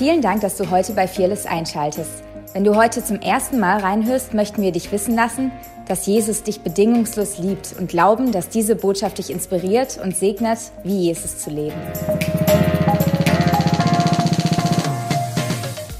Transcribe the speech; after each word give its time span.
Vielen 0.00 0.22
Dank, 0.22 0.40
dass 0.40 0.56
du 0.56 0.70
heute 0.70 0.94
bei 0.94 1.06
Fearless 1.06 1.44
einschaltest. 1.44 2.24
Wenn 2.54 2.64
du 2.64 2.74
heute 2.74 3.04
zum 3.04 3.20
ersten 3.20 3.60
Mal 3.60 3.80
reinhörst, 3.80 4.32
möchten 4.32 4.62
wir 4.62 4.72
dich 4.72 4.90
wissen 4.92 5.14
lassen, 5.14 5.52
dass 5.88 6.06
Jesus 6.06 6.42
dich 6.42 6.62
bedingungslos 6.62 7.36
liebt 7.36 7.74
und 7.78 7.90
glauben, 7.90 8.32
dass 8.32 8.48
diese 8.48 8.76
Botschaft 8.76 9.18
dich 9.18 9.28
inspiriert 9.28 10.00
und 10.02 10.16
segnet, 10.16 10.58
wie 10.84 11.00
Jesus 11.00 11.40
zu 11.40 11.50
leben. 11.50 11.76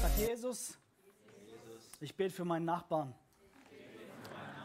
Sag 0.01 0.17
Jesus, 0.17 0.79
ich 1.99 2.15
bete 2.15 2.33
für 2.33 2.43
meinen 2.43 2.65
Nachbarn. 2.65 3.13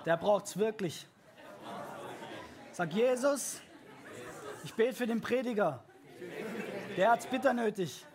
Der 0.07 0.17
braucht 0.17 0.47
es 0.47 0.57
wirklich. 0.57 1.07
Sag 2.73 2.91
Jesus, 2.95 3.61
ich 4.65 4.73
bete 4.73 4.95
für 4.95 5.07
den 5.07 5.21
Prediger. 5.21 5.85
Der 6.97 7.11
hat 7.11 7.21
es 7.21 7.27
bitter 7.27 7.53
nötig. 7.53 8.07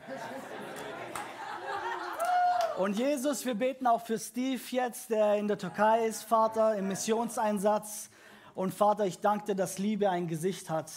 Und 2.81 2.97
Jesus, 2.97 3.45
wir 3.45 3.53
beten 3.53 3.85
auch 3.85 4.01
für 4.01 4.17
Steve 4.17 4.59
jetzt, 4.71 5.11
der 5.11 5.35
in 5.35 5.47
der 5.47 5.59
Türkei 5.59 6.07
ist, 6.07 6.23
Vater, 6.23 6.75
im 6.75 6.87
Missionseinsatz. 6.87 8.09
Und 8.55 8.73
Vater, 8.73 9.05
ich 9.05 9.19
danke 9.19 9.45
dir, 9.45 9.55
dass 9.55 9.77
Liebe 9.77 10.09
ein 10.09 10.27
Gesicht 10.27 10.71
hat 10.71 10.91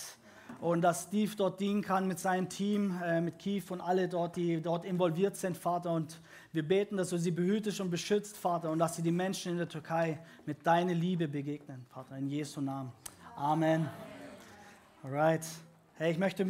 und 0.62 0.80
dass 0.80 1.02
Steve 1.02 1.37
dort 1.37 1.61
dienen 1.61 1.83
kann 1.83 2.09
mit 2.09 2.19
seinem 2.19 2.48
Team, 2.48 2.98
äh, 3.05 3.20
mit 3.20 3.39
Kief 3.39 3.70
und 3.70 3.83
alle 3.83 4.09
dort, 4.09 4.37
die 4.37 4.62
dort 4.62 4.87
involviert 4.87 5.37
sind, 5.37 5.59
Vater. 5.59 5.92
Und 5.92 6.23
wir 6.52 6.66
beten, 6.66 6.97
dass 6.97 7.11
du 7.11 7.19
sie 7.19 7.33
behütest 7.33 7.83
und 7.83 7.91
beschützt, 7.91 8.39
Vater, 8.39 8.70
und 8.70 8.78
dass 8.78 8.97
sie 8.97 9.03
die 9.03 9.12
Menschen 9.12 9.53
in 9.53 9.59
der 9.59 9.69
Türkei 9.69 10.19
mit 10.47 10.66
deiner 10.66 10.95
Liebe 10.95 11.28
begegnen, 11.28 11.84
Vater, 11.91 12.16
in 12.16 12.28
Jesu 12.28 12.62
Namen. 12.62 12.92
Amen. 13.37 13.91
Alright. 15.03 15.45
Hey, 15.97 16.12
ich 16.12 16.19
möchte 16.19 16.47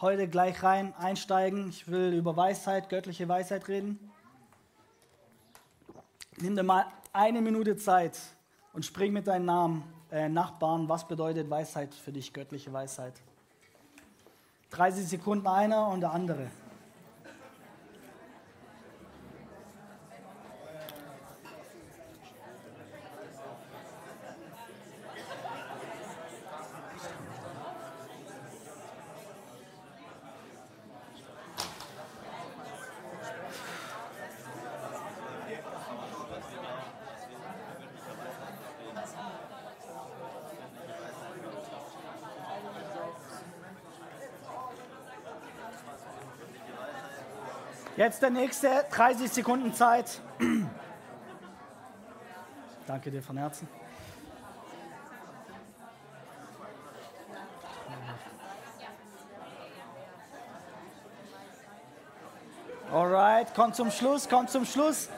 heute 0.00 0.28
gleich 0.28 0.62
rein 0.62 0.94
einsteigen. 0.94 1.70
Ich 1.70 1.90
will 1.90 2.12
über 2.12 2.36
Weisheit, 2.36 2.88
göttliche 2.88 3.28
Weisheit 3.28 3.66
reden. 3.66 3.98
Nimm 6.38 6.54
dir 6.54 6.62
mal 6.62 6.86
eine 7.14 7.40
Minute 7.40 7.78
Zeit 7.78 8.18
und 8.74 8.84
spring 8.84 9.12
mit 9.12 9.26
deinem 9.26 9.46
Namen, 9.46 9.84
äh, 10.10 10.28
Nachbarn. 10.28 10.86
Was 10.86 11.08
bedeutet 11.08 11.48
Weisheit 11.48 11.94
für 11.94 12.12
dich, 12.12 12.30
göttliche 12.30 12.70
Weisheit? 12.74 13.14
30 14.70 15.08
Sekunden 15.08 15.46
einer 15.46 15.88
und 15.88 16.02
der 16.02 16.10
andere. 16.10 16.50
Jetzt 47.96 48.20
der 48.20 48.28
nächste, 48.28 48.84
30 48.90 49.32
Sekunden 49.32 49.72
Zeit. 49.72 50.20
Danke 52.86 53.10
dir 53.10 53.22
von 53.22 53.38
Herzen. 53.38 53.66
Alright, 62.92 63.54
kommt 63.54 63.74
zum 63.74 63.90
Schluss, 63.90 64.28
kommt 64.28 64.50
zum 64.50 64.66
Schluss. 64.66 65.08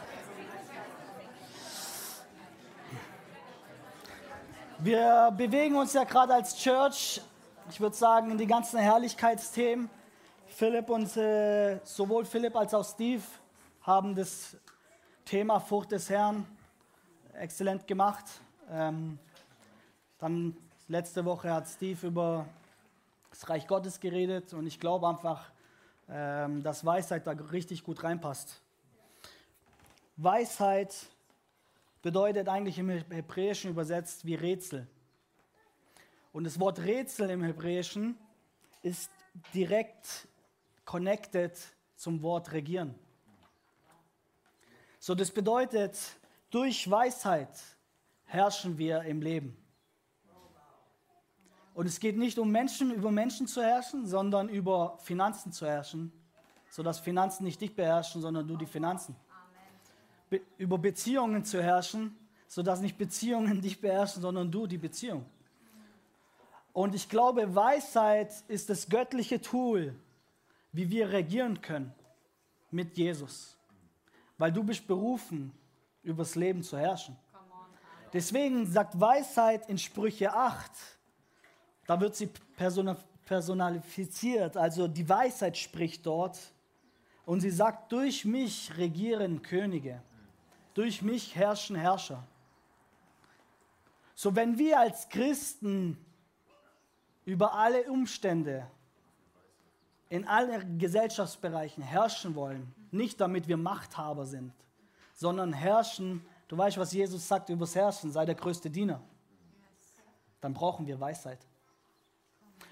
Wir 4.78 5.32
bewegen 5.36 5.74
uns 5.74 5.94
ja 5.94 6.04
gerade 6.04 6.34
als 6.34 6.56
Church, 6.56 7.20
ich 7.70 7.80
würde 7.80 7.96
sagen, 7.96 8.30
in 8.30 8.38
die 8.38 8.46
ganzen 8.46 8.78
Herrlichkeitsthemen. 8.78 9.90
Philipp 10.58 10.90
und 10.90 11.16
äh, 11.16 11.78
sowohl 11.84 12.24
Philipp 12.24 12.56
als 12.56 12.74
auch 12.74 12.84
Steve 12.84 13.22
haben 13.82 14.16
das 14.16 14.56
Thema 15.24 15.60
Furcht 15.60 15.92
des 15.92 16.10
Herrn 16.10 16.44
exzellent 17.32 17.86
gemacht. 17.86 18.24
Ähm, 18.68 19.20
dann 20.18 20.56
letzte 20.88 21.24
Woche 21.24 21.52
hat 21.52 21.68
Steve 21.68 22.08
über 22.08 22.44
das 23.30 23.48
Reich 23.48 23.68
Gottes 23.68 24.00
geredet 24.00 24.52
und 24.52 24.66
ich 24.66 24.80
glaube 24.80 25.06
einfach, 25.06 25.48
ähm, 26.08 26.64
dass 26.64 26.84
Weisheit 26.84 27.24
da 27.28 27.30
richtig 27.52 27.84
gut 27.84 28.02
reinpasst. 28.02 28.60
Weisheit 30.16 30.92
bedeutet 32.02 32.48
eigentlich 32.48 32.80
im 32.80 32.88
Hebräischen 32.88 33.70
übersetzt 33.70 34.26
wie 34.26 34.34
Rätsel. 34.34 34.88
Und 36.32 36.42
das 36.42 36.58
Wort 36.58 36.80
Rätsel 36.80 37.30
im 37.30 37.44
Hebräischen 37.44 38.18
ist 38.82 39.08
direkt 39.54 40.26
connected 40.88 41.52
zum 41.96 42.22
Wort 42.22 42.52
regieren. 42.52 42.94
So, 44.98 45.14
das 45.14 45.30
bedeutet, 45.30 45.98
durch 46.48 46.90
Weisheit 46.90 47.50
herrschen 48.24 48.78
wir 48.78 49.02
im 49.02 49.20
Leben. 49.20 49.54
Und 51.74 51.84
es 51.84 52.00
geht 52.00 52.16
nicht 52.16 52.38
um 52.38 52.50
Menschen, 52.50 52.90
über 52.90 53.10
Menschen 53.10 53.46
zu 53.46 53.62
herrschen, 53.62 54.06
sondern 54.06 54.48
über 54.48 54.96
Finanzen 55.02 55.52
zu 55.52 55.66
herrschen, 55.66 56.10
sodass 56.70 56.98
Finanzen 56.98 57.44
nicht 57.44 57.60
dich 57.60 57.76
beherrschen, 57.76 58.22
sondern 58.22 58.48
du 58.48 58.56
die 58.56 58.64
Finanzen. 58.64 59.14
Be 60.30 60.40
über 60.56 60.78
Beziehungen 60.78 61.44
zu 61.44 61.62
herrschen, 61.62 62.16
sodass 62.46 62.80
nicht 62.80 62.96
Beziehungen 62.96 63.60
dich 63.66 63.78
beherrschen, 63.78 64.22
sondern 64.22 64.50
du 64.50 64.66
die 64.66 64.78
Beziehung. 64.78 65.26
Und 66.72 66.94
ich 66.94 67.10
glaube, 67.10 67.54
Weisheit 67.54 68.32
ist 68.48 68.70
das 68.70 68.88
göttliche 68.88 69.42
Tool, 69.42 69.94
wie 70.78 70.88
wir 70.90 71.10
regieren 71.10 71.60
können 71.60 71.92
mit 72.70 72.96
Jesus. 72.96 73.56
Weil 74.36 74.52
du 74.52 74.62
bist 74.62 74.86
berufen, 74.86 75.52
übers 76.04 76.36
Leben 76.36 76.62
zu 76.62 76.78
herrschen. 76.78 77.16
Deswegen 78.12 78.64
sagt 78.64 78.98
Weisheit 79.00 79.68
in 79.68 79.76
Sprüche 79.76 80.32
8, 80.32 80.70
da 81.84 82.00
wird 82.00 82.14
sie 82.14 82.30
personalifiziert, 83.26 84.56
also 84.56 84.86
die 84.86 85.08
Weisheit 85.08 85.58
spricht 85.58 86.06
dort 86.06 86.38
und 87.26 87.40
sie 87.40 87.50
sagt, 87.50 87.90
durch 87.90 88.24
mich 88.24 88.70
regieren 88.76 89.42
Könige, 89.42 90.00
durch 90.74 91.02
mich 91.02 91.34
herrschen 91.34 91.74
Herrscher. 91.74 92.22
So 94.14 94.36
wenn 94.36 94.56
wir 94.58 94.78
als 94.78 95.08
Christen 95.08 95.98
über 97.24 97.54
alle 97.54 97.90
Umstände 97.90 98.70
in 100.08 100.26
allen 100.26 100.78
Gesellschaftsbereichen 100.78 101.82
herrschen 101.82 102.34
wollen, 102.34 102.74
nicht 102.90 103.20
damit 103.20 103.48
wir 103.48 103.56
Machthaber 103.56 104.24
sind, 104.24 104.52
sondern 105.14 105.52
herrschen, 105.52 106.24
du 106.48 106.56
weißt, 106.56 106.78
was 106.78 106.92
Jesus 106.92 107.26
sagt 107.26 107.50
über 107.50 107.66
das 107.66 107.74
Herrschen, 107.74 108.10
sei 108.12 108.24
der 108.24 108.34
größte 108.34 108.70
Diener, 108.70 109.00
dann 110.40 110.54
brauchen 110.54 110.86
wir 110.86 110.98
Weisheit. 110.98 111.40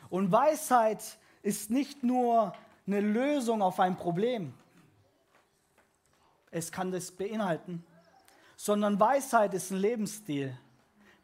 Und 0.09 0.33
Weisheit 0.33 1.03
ist 1.43 1.71
nicht 1.71 2.03
nur 2.03 2.55
eine 2.87 3.01
Lösung 3.01 3.63
auf 3.63 3.81
ein 3.81 3.97
Problem, 3.97 4.55
es 6.51 6.73
kann 6.73 6.91
das 6.91 7.11
beinhalten, 7.11 7.85
sondern 8.57 8.99
Weisheit 8.99 9.53
ist 9.53 9.71
ein 9.71 9.77
Lebensstil, 9.77 10.57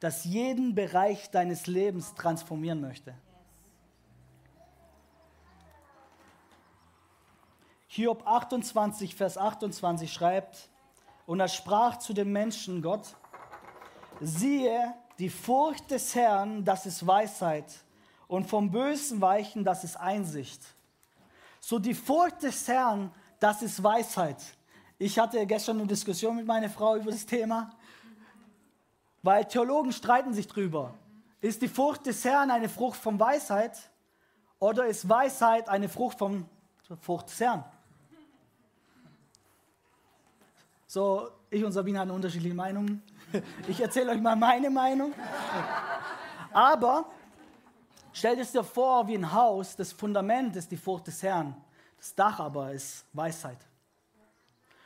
das 0.00 0.25
jeden 0.25 0.75
Bereich 0.75 1.31
deines 1.31 1.67
Lebens 1.67 2.15
transformieren 2.15 2.81
möchte. 2.81 3.15
Hiob 7.94 8.26
28, 8.26 9.14
Vers 9.14 9.37
28 9.37 10.11
schreibt, 10.11 10.70
und 11.26 11.40
er 11.40 11.49
sprach 11.49 11.99
zu 11.99 12.14
dem 12.14 12.32
Menschen 12.32 12.81
Gott, 12.81 13.17
siehe, 14.19 14.94
die 15.19 15.28
Furcht 15.28 15.90
des 15.90 16.14
Herrn, 16.14 16.64
das 16.64 16.87
ist 16.87 17.06
Weisheit, 17.06 17.67
und 18.28 18.49
vom 18.49 18.70
Bösen 18.70 19.20
weichen, 19.20 19.62
das 19.62 19.84
ist 19.84 19.96
Einsicht. 19.96 20.62
So 21.61 21.78
die 21.78 21.93
Furcht 21.93 22.43
des 22.43 22.67
Herrn, 22.67 23.12
das 23.38 23.61
ist 23.61 23.82
Weisheit. 23.82 24.43
Ich 24.99 25.19
hatte 25.19 25.44
gestern 25.44 25.78
eine 25.78 25.87
Diskussion 25.87 26.37
mit 26.37 26.46
meiner 26.46 26.70
Frau 26.70 26.96
über 26.96 27.11
das 27.11 27.26
Thema, 27.26 27.75
weil 29.22 29.44
Theologen 29.44 29.93
streiten 29.93 30.32
sich 30.32 30.49
drüber. 30.49 30.94
Ist 31.43 31.61
die 31.61 31.69
Furcht 31.69 32.06
des 32.06 32.25
Herrn 32.25 32.50
eine 32.50 32.70
Frucht 32.70 32.99
von 32.99 33.20
Weisheit 33.20 33.76
oder 34.58 34.87
ist 34.87 35.06
Weisheit 35.11 35.69
eine 35.69 35.90
Frucht 35.90 36.19
von 36.19 36.49
Furcht 37.02 37.28
des 37.28 37.38
Herrn? 37.38 37.62
So, 40.93 41.31
ich 41.49 41.65
und 41.65 41.73
Sabine 41.73 42.00
hatten 42.00 42.11
unterschiedliche 42.11 42.55
Meinungen. 42.55 43.03
Ich 43.67 43.81
erzähle 43.81 44.12
euch 44.12 44.21
mal 44.21 44.37
meine 44.37 44.69
Meinung. 44.69 45.15
Aber 46.53 47.06
stellt 48.12 48.39
es 48.41 48.53
dir 48.53 48.62
vor, 48.62 49.09
wie 49.09 49.15
ein 49.15 49.33
Haus, 49.33 49.75
das 49.75 49.91
Fundament 49.91 50.55
ist 50.55 50.71
die 50.71 50.77
Furcht 50.77 51.06
des 51.06 51.23
Herrn, 51.23 51.56
das 51.97 52.15
Dach 52.15 52.41
aber 52.41 52.73
ist 52.73 53.06
Weisheit. 53.15 53.56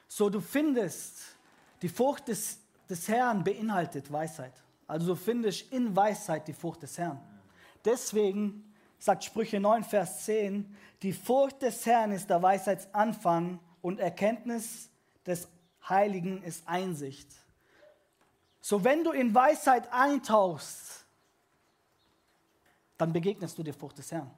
So, 0.07 0.31
du 0.31 0.41
findest, 0.41 1.17
die 1.83 1.89
Frucht 1.89 2.29
des, 2.29 2.61
des 2.89 3.09
Herrn 3.09 3.43
beinhaltet 3.43 4.13
Weisheit. 4.13 4.55
Also 4.87 5.09
du 5.09 5.17
findest 5.17 5.73
in 5.73 5.97
Weisheit 5.97 6.47
die 6.47 6.53
Frucht 6.53 6.85
des 6.85 6.97
Herrn. 6.99 7.19
Deswegen 7.85 8.73
sagt 9.01 9.25
Sprüche 9.25 9.59
9, 9.59 9.83
Vers 9.83 10.25
10, 10.25 10.73
die 11.03 11.13
Furcht 11.13 11.63
des 11.63 11.85
Herrn 11.85 12.13
ist 12.13 12.31
der 12.31 12.41
Weisheitsanfang 12.41 13.59
und 13.83 13.99
Erkenntnis 13.99 14.89
des 15.27 15.49
Heiligen 15.89 16.43
ist 16.43 16.67
Einsicht. 16.67 17.29
So, 18.61 18.83
wenn 18.83 19.05
du 19.05 19.13
in 19.13 19.35
Weisheit 19.35 19.93
eintauchst, 19.93 21.05
dann 22.99 23.13
begegnest 23.13 23.57
du 23.57 23.63
der 23.63 23.75
Frucht 23.75 23.99
des 23.99 24.11
Herrn. 24.11 24.31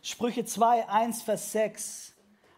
Sprüche 0.00 0.44
2, 0.44 0.88
1, 0.88 1.22
Vers 1.22 1.52
6. 1.52 2.12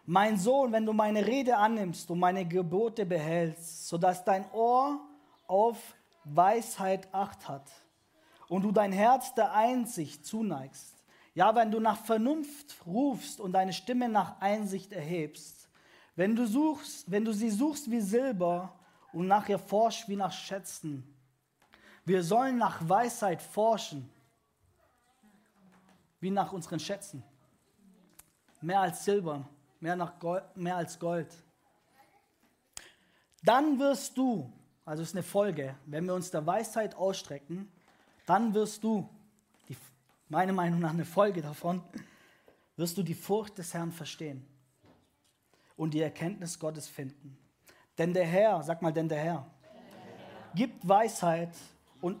Mein 0.07 0.37
Sohn, 0.37 0.71
wenn 0.71 0.85
du 0.85 0.93
meine 0.93 1.25
Rede 1.25 1.57
annimmst 1.57 2.09
und 2.09 2.19
meine 2.19 2.47
Gebote 2.47 3.05
behältst, 3.05 3.87
sodass 3.87 4.23
dein 4.23 4.49
Ohr 4.51 4.99
auf 5.45 5.77
Weisheit 6.23 7.07
acht 7.13 7.47
hat 7.47 7.84
und 8.47 8.63
du 8.63 8.71
dein 8.71 8.91
Herz 8.91 9.33
der 9.33 9.53
Einsicht 9.53 10.25
zuneigst, 10.25 11.03
ja, 11.33 11.53
wenn 11.53 11.71
du 11.71 11.79
nach 11.79 11.97
Vernunft 11.97 12.85
rufst 12.85 13.39
und 13.39 13.51
deine 13.51 13.73
Stimme 13.73 14.07
nach 14.07 14.39
Einsicht 14.39 14.93
erhebst, 14.93 15.69
wenn 16.15 16.35
du 16.35 16.47
suchst, 16.47 17.11
wenn 17.11 17.25
du 17.25 17.33
sie 17.33 17.49
suchst 17.49 17.91
wie 17.91 17.99
Silber 17.99 18.73
und 19.11 19.27
nach 19.27 19.49
ihr 19.49 19.59
forschst 19.59 20.07
wie 20.07 20.15
nach 20.15 20.31
Schätzen. 20.31 21.03
Wir 22.05 22.23
sollen 22.23 22.57
nach 22.57 22.87
Weisheit 22.87 23.41
forschen, 23.41 24.09
wie 26.19 26.31
nach 26.31 26.53
unseren 26.53 26.79
Schätzen. 26.79 27.23
Mehr 28.61 28.79
als 28.79 29.03
Silber, 29.03 29.47
mehr, 29.79 29.95
nach 29.95 30.17
Gold, 30.19 30.43
mehr 30.55 30.77
als 30.77 30.97
Gold. 30.97 31.35
Dann 33.43 33.77
wirst 33.77 34.17
du, 34.17 34.51
also 34.85 35.03
ist 35.03 35.13
eine 35.13 35.23
Folge, 35.23 35.75
wenn 35.85 36.05
wir 36.05 36.13
uns 36.13 36.31
der 36.31 36.45
Weisheit 36.45 36.95
ausstrecken, 36.95 37.71
dann 38.25 38.53
wirst 38.53 38.83
du, 38.83 39.09
die, 39.69 39.77
meiner 40.29 40.53
Meinung 40.53 40.79
nach 40.79 40.91
eine 40.91 41.05
Folge 41.05 41.41
davon, 41.41 41.83
wirst 42.75 42.97
du 42.97 43.03
die 43.03 43.13
Furcht 43.13 43.57
des 43.57 43.73
Herrn 43.73 43.91
verstehen 43.91 44.45
und 45.77 45.93
die 45.93 46.01
Erkenntnis 46.01 46.59
Gottes 46.59 46.87
finden. 46.87 47.37
Denn 47.97 48.13
der 48.13 48.25
Herr, 48.25 48.61
sag 48.63 48.81
mal, 48.81 48.91
denn 48.91 49.07
der 49.07 49.19
Herr, 49.19 49.45
gibt 50.53 50.87
Weisheit 50.87 51.55
und 52.01 52.19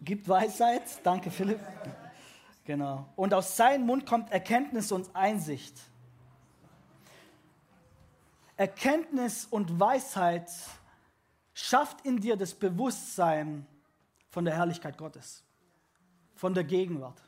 gibt 0.00 0.28
Weisheit, 0.28 0.82
danke 1.02 1.30
Philipp, 1.30 1.60
genau, 2.64 3.08
und 3.16 3.32
aus 3.32 3.56
seinem 3.56 3.86
Mund 3.86 4.06
kommt 4.06 4.30
Erkenntnis 4.30 4.92
und 4.92 5.14
Einsicht. 5.14 5.78
Erkenntnis 8.56 9.46
und 9.46 9.80
Weisheit 9.80 10.50
schafft 11.54 12.04
in 12.04 12.20
dir 12.20 12.36
das 12.36 12.54
Bewusstsein 12.54 13.66
von 14.32 14.46
der 14.46 14.54
Herrlichkeit 14.54 14.96
Gottes, 14.96 15.44
von 16.34 16.54
der 16.54 16.64
Gegenwart. 16.64 17.22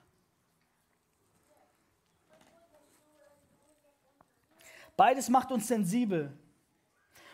Beides 4.97 5.29
macht 5.29 5.53
uns 5.53 5.69
sensibel. 5.69 6.33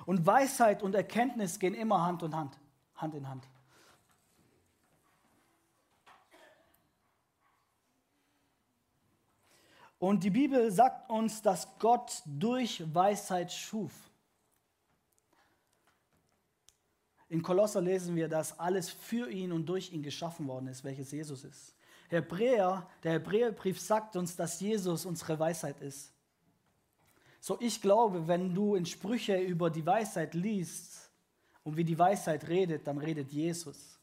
Und 0.06 0.26
Weisheit 0.26 0.82
und 0.82 0.96
Erkenntnis 0.96 1.61
gehen 1.61 1.75
immer 1.75 2.02
Hand 2.02 2.25
in 2.25 2.34
Hand, 2.34 2.58
Hand 2.96 3.14
in 3.14 3.28
Hand. 3.28 3.46
Und 10.00 10.25
die 10.25 10.31
Bibel 10.31 10.72
sagt 10.72 11.08
uns, 11.11 11.43
dass 11.43 11.78
Gott 11.78 12.22
durch 12.26 12.82
Weisheit 12.93 13.52
schuf. 13.52 14.09
In 17.31 17.43
Kolosser 17.43 17.81
lesen 17.81 18.17
wir, 18.17 18.29
dass 18.29 18.59
alles 18.59 18.91
für 18.91 19.31
ihn 19.31 19.53
und 19.53 19.65
durch 19.67 19.93
ihn 19.93 20.03
geschaffen 20.03 20.49
worden 20.49 20.67
ist, 20.67 20.82
welches 20.82 21.12
Jesus 21.12 21.44
ist. 21.44 21.77
Hebräer, 22.09 22.88
der 23.05 23.12
Hebräerbrief 23.12 23.81
sagt 23.81 24.17
uns, 24.17 24.35
dass 24.35 24.59
Jesus 24.59 25.06
unsere 25.06 25.38
Weisheit 25.38 25.81
ist. 25.81 26.12
So, 27.38 27.56
ich 27.61 27.81
glaube, 27.81 28.27
wenn 28.27 28.53
du 28.53 28.75
in 28.75 28.85
Sprüche 28.85 29.38
über 29.38 29.71
die 29.71 29.87
Weisheit 29.87 30.35
liest 30.35 31.09
und 31.62 31.77
wie 31.77 31.85
die 31.85 31.99
Weisheit 31.99 32.49
redet, 32.49 32.85
dann 32.88 32.99
redet 32.99 33.31
Jesus. 33.31 34.00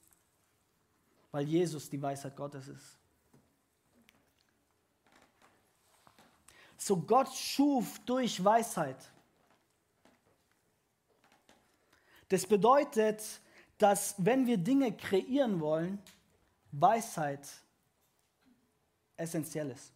Weil 1.31 1.45
Jesus 1.45 1.89
die 1.89 2.01
Weisheit 2.01 2.35
Gottes 2.35 2.69
ist. 2.69 2.97
So, 6.77 6.95
Gott 6.95 7.33
schuf 7.33 7.99
durch 8.05 8.41
Weisheit. 8.41 8.97
Das 12.29 12.45
bedeutet, 12.45 13.23
dass 13.77 14.15
wenn 14.17 14.47
wir 14.47 14.57
Dinge 14.57 14.95
kreieren 14.95 15.59
wollen, 15.59 16.01
Weisheit 16.71 17.47
essentiell 19.15 19.71
ist. 19.71 19.93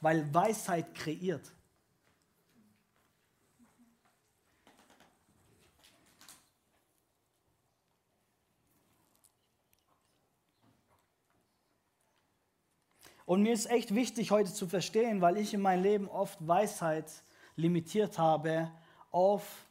Weil 0.00 0.32
Weisheit 0.34 0.94
kreiert. 0.94 1.52
Und 13.24 13.42
mir 13.42 13.52
ist 13.52 13.70
echt 13.70 13.94
wichtig 13.94 14.30
heute 14.32 14.52
zu 14.52 14.66
verstehen, 14.66 15.20
weil 15.20 15.38
ich 15.38 15.54
in 15.54 15.60
meinem 15.60 15.84
Leben 15.84 16.08
oft 16.08 16.36
Weisheit 16.46 17.10
limitiert 17.54 18.18
habe 18.18 18.70
auf 19.10 19.64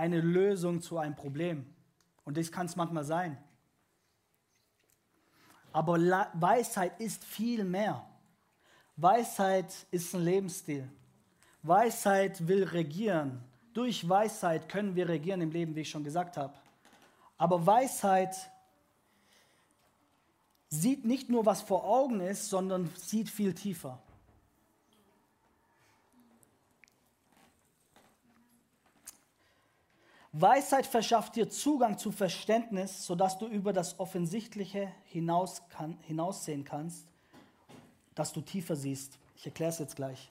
eine 0.00 0.20
Lösung 0.20 0.80
zu 0.80 0.96
einem 0.96 1.14
Problem. 1.14 1.66
Und 2.24 2.38
das 2.38 2.50
kann 2.50 2.64
es 2.64 2.74
manchmal 2.74 3.04
sein. 3.04 3.36
Aber 5.72 5.98
Weisheit 6.34 6.98
ist 6.98 7.22
viel 7.22 7.64
mehr. 7.64 8.04
Weisheit 8.96 9.86
ist 9.90 10.14
ein 10.14 10.24
Lebensstil. 10.24 10.90
Weisheit 11.62 12.48
will 12.48 12.64
regieren. 12.64 13.44
Durch 13.74 14.08
Weisheit 14.08 14.68
können 14.70 14.96
wir 14.96 15.08
regieren 15.08 15.42
im 15.42 15.50
Leben, 15.50 15.76
wie 15.76 15.82
ich 15.82 15.90
schon 15.90 16.02
gesagt 16.02 16.38
habe. 16.38 16.54
Aber 17.36 17.66
Weisheit 17.66 18.34
sieht 20.68 21.04
nicht 21.04 21.28
nur, 21.28 21.44
was 21.44 21.60
vor 21.60 21.84
Augen 21.84 22.20
ist, 22.20 22.48
sondern 22.48 22.90
sieht 22.96 23.28
viel 23.28 23.54
tiefer. 23.54 23.98
Weisheit 30.32 30.86
verschafft 30.86 31.34
dir 31.36 31.50
Zugang 31.50 31.98
zu 31.98 32.12
Verständnis, 32.12 33.04
sodass 33.04 33.38
du 33.38 33.46
über 33.46 33.72
das 33.72 33.98
Offensichtliche 33.98 34.92
hinaus 35.04 35.62
kann, 35.70 35.98
hinaussehen 36.02 36.64
kannst, 36.64 37.08
dass 38.14 38.32
du 38.32 38.40
tiefer 38.40 38.76
siehst. 38.76 39.18
Ich 39.36 39.46
erkläre 39.46 39.70
es 39.70 39.78
jetzt 39.78 39.96
gleich. 39.96 40.30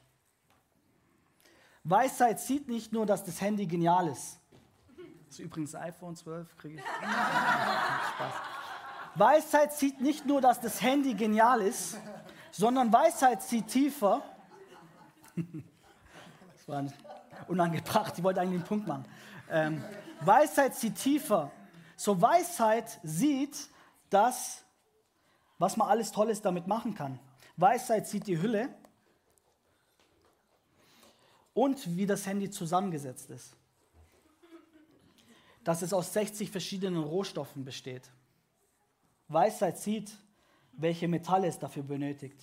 Weisheit 1.84 2.40
sieht 2.40 2.68
nicht 2.68 2.94
nur, 2.94 3.06
dass 3.06 3.24
das 3.24 3.42
Handy 3.42 3.66
genial 3.66 4.08
ist. 4.08 4.40
Das 4.98 5.38
ist 5.38 5.40
übrigens 5.40 5.76
iPhone 5.76 6.16
12, 6.16 6.58
kriege 6.58 6.76
ich. 6.76 6.82
Spaß. 8.16 8.34
Weisheit 9.16 9.74
sieht 9.74 10.00
nicht 10.00 10.26
nur, 10.26 10.40
dass 10.40 10.62
das 10.62 10.82
Handy 10.82 11.14
genial 11.14 11.62
ist, 11.62 11.98
sondern 12.52 12.92
Weisheit 12.92 13.42
sieht 13.42 13.68
tiefer. 13.68 14.22
Das 16.56 16.68
war 16.68 16.86
unangebracht, 17.48 18.14
ich 18.18 18.24
wollte 18.24 18.42
eigentlich 18.42 18.60
einen 18.60 18.68
Punkt 18.68 18.86
machen. 18.88 19.06
Ähm, 19.50 19.84
Weisheit 20.22 20.76
sieht 20.76 20.96
tiefer. 20.96 21.52
So 21.96 22.22
Weisheit 22.22 23.00
sieht 23.04 23.70
das, 24.10 24.64
was 25.58 25.78
man 25.78 25.90
alles 25.90 26.12
Tolles 26.12 26.42
damit 26.42 26.68
machen 26.68 26.96
kann. 26.96 27.20
Weisheit 27.58 28.08
sieht 28.08 28.28
die 28.28 28.42
Hülle 28.42 28.70
und 31.54 31.98
wie 31.98 32.06
das 32.06 32.26
Handy 32.26 32.50
zusammengesetzt 32.50 33.30
ist. 33.30 33.56
Dass 35.64 35.82
es 35.82 35.92
aus 35.92 36.14
60 36.14 36.50
verschiedenen 36.50 37.04
Rohstoffen 37.04 37.66
besteht. 37.66 38.10
Weisheit 39.28 39.78
sieht, 39.78 40.12
welche 40.72 41.08
Metalle 41.08 41.48
es 41.48 41.60
dafür 41.60 41.84
benötigt, 41.84 42.40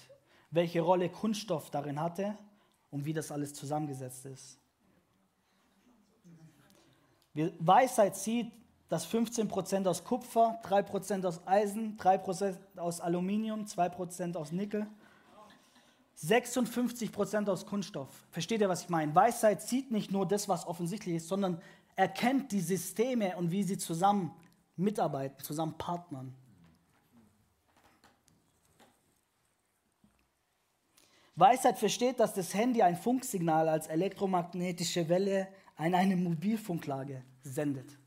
welche 0.50 0.82
Rolle 0.82 1.08
Kunststoff 1.08 1.70
darin 1.70 2.00
hatte 2.00 2.36
und 2.90 3.06
wie 3.06 3.14
das 3.14 3.32
alles 3.32 3.54
zusammengesetzt 3.54 4.26
ist. 4.26 4.58
Weisheit 7.58 8.16
sieht, 8.16 8.52
dass 8.88 9.06
15% 9.06 9.86
aus 9.86 10.04
Kupfer, 10.04 10.60
3% 10.64 11.26
aus 11.26 11.46
Eisen, 11.46 11.96
3% 11.98 12.56
aus 12.76 13.00
Aluminium, 13.00 13.64
2% 13.64 14.36
aus 14.36 14.52
Nickel, 14.52 14.86
56% 16.18 17.48
aus 17.50 17.66
Kunststoff. 17.66 18.08
Versteht 18.30 18.60
ihr, 18.60 18.68
was 18.68 18.82
ich 18.82 18.88
meine? 18.88 19.14
Weisheit 19.14 19.60
sieht 19.60 19.90
nicht 19.90 20.10
nur 20.10 20.26
das, 20.26 20.48
was 20.48 20.66
offensichtlich 20.66 21.16
ist, 21.16 21.28
sondern 21.28 21.60
erkennt 21.94 22.52
die 22.52 22.60
Systeme 22.60 23.36
und 23.36 23.50
wie 23.50 23.64
sie 23.64 23.76
zusammen 23.76 24.34
mitarbeiten, 24.76 25.42
zusammen 25.42 25.76
partnern. 25.76 26.34
Weisheit 31.34 31.78
versteht, 31.78 32.18
dass 32.18 32.32
das 32.32 32.54
Handy 32.54 32.82
ein 32.82 32.96
Funksignal 32.96 33.68
als 33.68 33.88
elektromagnetische 33.88 35.10
Welle 35.10 35.48
an 35.76 35.94
eine 35.94 36.16
Mobilfunklage 36.16 37.22
sendet. 37.42 37.98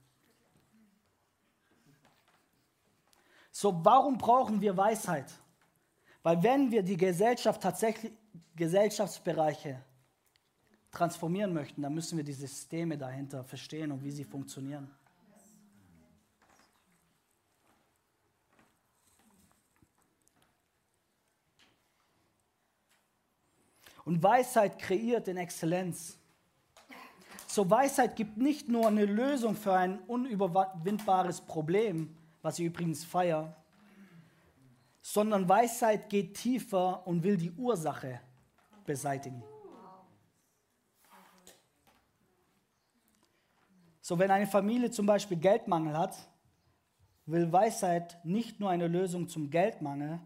So, 3.51 3.83
warum 3.83 4.17
brauchen 4.17 4.61
wir 4.61 4.75
Weisheit? 4.75 5.31
Weil 6.23 6.41
wenn 6.43 6.71
wir 6.71 6.83
die 6.83 6.97
Gesellschaft 6.97 7.61
tatsächlich, 7.61 8.11
Gesellschaftsbereiche 8.55 9.81
transformieren 10.91 11.53
möchten, 11.53 11.81
dann 11.81 11.93
müssen 11.93 12.17
wir 12.17 12.23
die 12.23 12.33
Systeme 12.33 12.97
dahinter 12.97 13.43
verstehen 13.43 13.91
und 13.91 14.03
wie 14.03 14.11
sie 14.11 14.23
funktionieren. 14.23 14.89
Und 24.05 24.23
Weisheit 24.23 24.79
kreiert 24.79 25.27
in 25.27 25.37
Exzellenz. 25.37 26.18
So 27.51 27.67
Weisheit 27.67 28.15
gibt 28.15 28.37
nicht 28.37 28.69
nur 28.69 28.85
eine 28.87 29.05
Lösung 29.05 29.55
für 29.55 29.73
ein 29.73 29.97
unüberwindbares 30.01 31.41
Problem, 31.41 32.15
was 32.43 32.59
ich 32.59 32.65
übrigens 32.65 33.03
feiere, 33.03 33.55
sondern 35.01 35.49
Weisheit 35.49 36.11
geht 36.11 36.35
tiefer 36.35 37.07
und 37.07 37.23
will 37.23 37.37
die 37.37 37.51
Ursache 37.53 38.21
beseitigen. 38.85 39.41
So, 43.99 44.19
wenn 44.19 44.29
eine 44.29 44.45
Familie 44.45 44.91
zum 44.91 45.07
Beispiel 45.07 45.37
Geldmangel 45.37 45.97
hat, 45.97 46.15
will 47.25 47.51
Weisheit 47.51 48.23
nicht 48.23 48.59
nur 48.59 48.69
eine 48.69 48.87
Lösung 48.87 49.27
zum 49.27 49.49
Geldmangel 49.49 50.19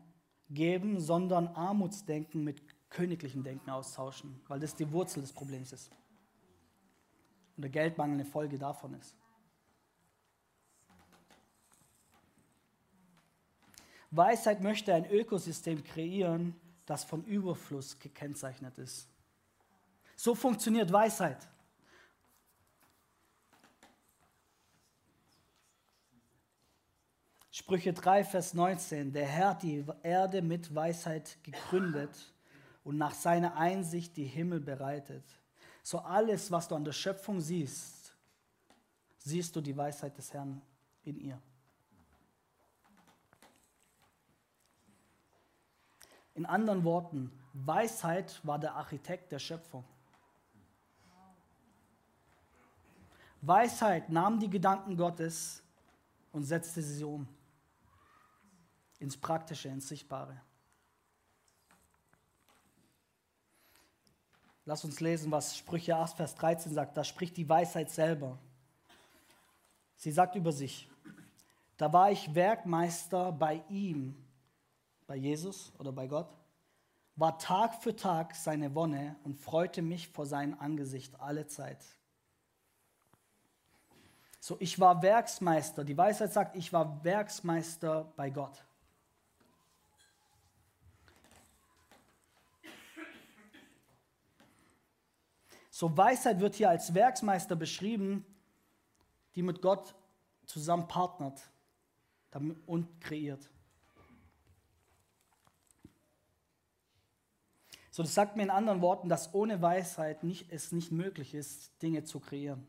geben, 0.49 0.99
sondern 0.99 1.47
Armutsdenken 1.47 2.43
mit 2.43 2.61
königlichen 2.89 3.43
Denken 3.43 3.69
austauschen, 3.69 4.41
weil 4.49 4.59
das 4.59 4.75
die 4.75 4.91
Wurzel 4.91 5.21
des 5.21 5.31
Problems 5.31 5.71
ist. 5.71 5.89
Und 7.55 7.61
der 7.61 7.69
Geldmangel 7.71 8.15
eine 8.15 8.25
Folge 8.25 8.57
davon 8.57 8.93
ist. 8.95 9.15
Weisheit 14.11 14.61
möchte 14.61 14.93
ein 14.93 15.09
Ökosystem 15.09 15.83
kreieren, 15.83 16.55
das 16.85 17.03
von 17.03 17.23
Überfluss 17.23 17.97
gekennzeichnet 17.99 18.77
ist. 18.77 19.07
So 20.15 20.35
funktioniert 20.35 20.91
Weisheit. 20.91 21.47
Sprüche 27.49 27.93
3, 27.93 28.23
Vers 28.23 28.53
19. 28.53 29.13
Der 29.13 29.25
Herr 29.25 29.49
hat 29.49 29.63
die 29.63 29.85
Erde 30.01 30.41
mit 30.41 30.73
Weisheit 30.73 31.37
gegründet 31.43 32.33
und 32.83 32.97
nach 32.97 33.13
seiner 33.13 33.55
Einsicht 33.55 34.17
die 34.17 34.25
Himmel 34.25 34.59
bereitet. 34.59 35.23
So 35.83 35.99
alles, 35.99 36.49
was 36.49 36.67
du 36.67 36.75
an 36.75 36.85
der 36.85 36.93
Schöpfung 36.93 37.41
siehst, 37.41 38.15
siehst 39.17 39.53
du 39.55 39.61
die 39.61 39.75
Weisheit 39.75 40.17
des 40.17 40.33
Herrn 40.33 40.61
in 41.03 41.19
ihr. 41.19 41.39
In 46.35 46.45
anderen 46.45 46.83
Worten, 46.83 47.31
Weisheit 47.53 48.39
war 48.43 48.57
der 48.57 48.73
Architekt 48.73 49.31
der 49.31 49.39
Schöpfung. 49.39 49.83
Weisheit 53.41 54.09
nahm 54.09 54.39
die 54.39 54.49
Gedanken 54.49 54.95
Gottes 54.95 55.61
und 56.31 56.43
setzte 56.43 56.81
sie 56.81 57.03
um 57.03 57.27
ins 58.99 59.17
Praktische, 59.17 59.67
ins 59.67 59.89
Sichtbare. 59.89 60.41
Lass 64.65 64.85
uns 64.85 64.99
lesen, 64.99 65.31
was 65.31 65.57
Sprüche 65.57 65.95
8, 65.95 66.15
Vers 66.15 66.35
13 66.35 66.73
sagt. 66.73 66.95
Da 66.95 67.03
spricht 67.03 67.35
die 67.37 67.47
Weisheit 67.47 67.89
selber. 67.89 68.37
Sie 69.97 70.11
sagt 70.11 70.35
über 70.35 70.51
sich, 70.51 70.89
da 71.77 71.91
war 71.91 72.11
ich 72.11 72.33
Werkmeister 72.33 73.31
bei 73.31 73.63
ihm, 73.69 74.15
bei 75.05 75.15
Jesus 75.15 75.71
oder 75.77 75.91
bei 75.91 76.07
Gott, 76.07 76.37
war 77.15 77.37
Tag 77.37 77.83
für 77.83 77.95
Tag 77.95 78.35
seine 78.35 78.73
Wonne 78.73 79.15
und 79.23 79.37
freute 79.37 79.81
mich 79.81 80.07
vor 80.07 80.25
seinem 80.25 80.57
Angesicht 80.59 81.19
alle 81.19 81.47
Zeit. 81.47 81.83
So, 84.39 84.57
ich 84.59 84.79
war 84.79 85.01
Werksmeister. 85.01 85.83
Die 85.83 85.97
Weisheit 85.97 86.33
sagt, 86.33 86.55
ich 86.55 86.73
war 86.73 87.03
Werksmeister 87.03 88.11
bei 88.15 88.29
Gott. 88.29 88.65
So 95.73 95.97
Weisheit 95.97 96.39
wird 96.39 96.53
hier 96.53 96.69
als 96.69 96.93
Werksmeister 96.93 97.55
beschrieben, 97.55 98.23
die 99.33 99.41
mit 99.41 99.59
Gott 99.59 99.95
zusammen 100.45 100.87
partnert 100.87 101.41
und 102.67 103.01
kreiert. 103.01 103.49
So, 107.89 108.03
das 108.03 108.13
sagt 108.13 108.35
mir 108.35 108.43
in 108.43 108.51
anderen 108.51 108.81
Worten, 108.81 109.09
dass 109.09 109.33
ohne 109.33 109.63
Weisheit 109.63 110.23
nicht, 110.23 110.51
es 110.51 110.71
nicht 110.73 110.91
möglich 110.91 111.33
ist, 111.33 111.71
Dinge 111.81 112.03
zu 112.03 112.19
kreieren. 112.19 112.67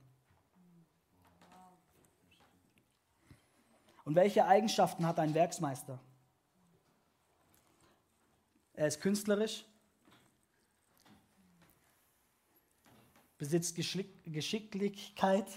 Und 4.07 4.15
welche 4.15 4.47
Eigenschaften 4.47 5.07
hat 5.07 5.19
ein 5.19 5.35
Werksmeister? 5.35 6.01
Er 8.73 8.87
ist 8.87 9.03
künstlerisch, 9.03 9.67
besitzt 13.39 13.77
Geschicklichkeit, 13.77 15.49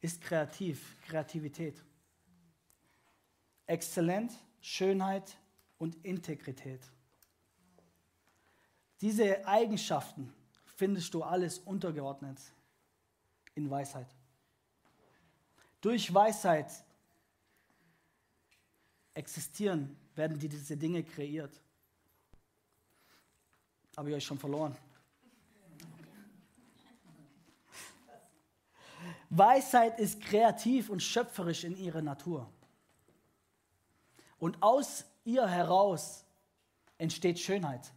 ist 0.00 0.20
kreativ, 0.20 0.96
Kreativität. 1.06 1.82
Exzellent, 3.66 4.32
Schönheit 4.60 5.36
und 5.78 5.96
Integrität. 6.04 6.80
Diese 9.00 9.46
Eigenschaften 9.46 10.32
findest 10.64 11.14
du 11.14 11.22
alles 11.22 11.58
untergeordnet 11.58 12.38
in 13.54 13.70
Weisheit. 13.70 14.08
Durch 15.80 16.12
Weisheit 16.12 16.70
existieren, 19.14 19.96
werden 20.14 20.38
diese 20.38 20.76
Dinge 20.76 21.02
kreiert. 21.02 21.60
Habe 23.96 24.10
ich 24.10 24.16
euch 24.16 24.24
schon 24.24 24.38
verloren? 24.38 24.76
Weisheit 29.30 29.98
ist 30.00 30.20
kreativ 30.20 30.90
und 30.90 31.00
schöpferisch 31.00 31.64
in 31.64 31.76
ihrer 31.76 32.02
Natur. 32.02 32.52
Und 34.38 34.60
aus 34.62 35.04
ihr 35.24 35.46
heraus 35.46 36.24
entsteht 36.98 37.38
Schönheit. 37.38 37.92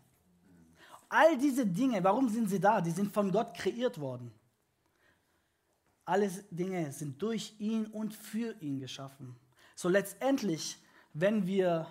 All 1.09 1.37
diese 1.37 1.65
Dinge, 1.65 2.03
warum 2.03 2.29
sind 2.29 2.49
sie 2.49 2.59
da? 2.59 2.81
Die 2.81 2.91
sind 2.91 3.11
von 3.11 3.31
Gott 3.31 3.55
kreiert 3.55 3.99
worden. 3.99 4.31
Alle 6.05 6.29
Dinge 6.51 6.91
sind 6.91 7.21
durch 7.21 7.55
ihn 7.59 7.87
und 7.87 8.13
für 8.13 8.55
ihn 8.61 8.79
geschaffen. 8.79 9.35
So 9.75 9.89
letztendlich, 9.89 10.77
wenn 11.13 11.47
wir 11.47 11.87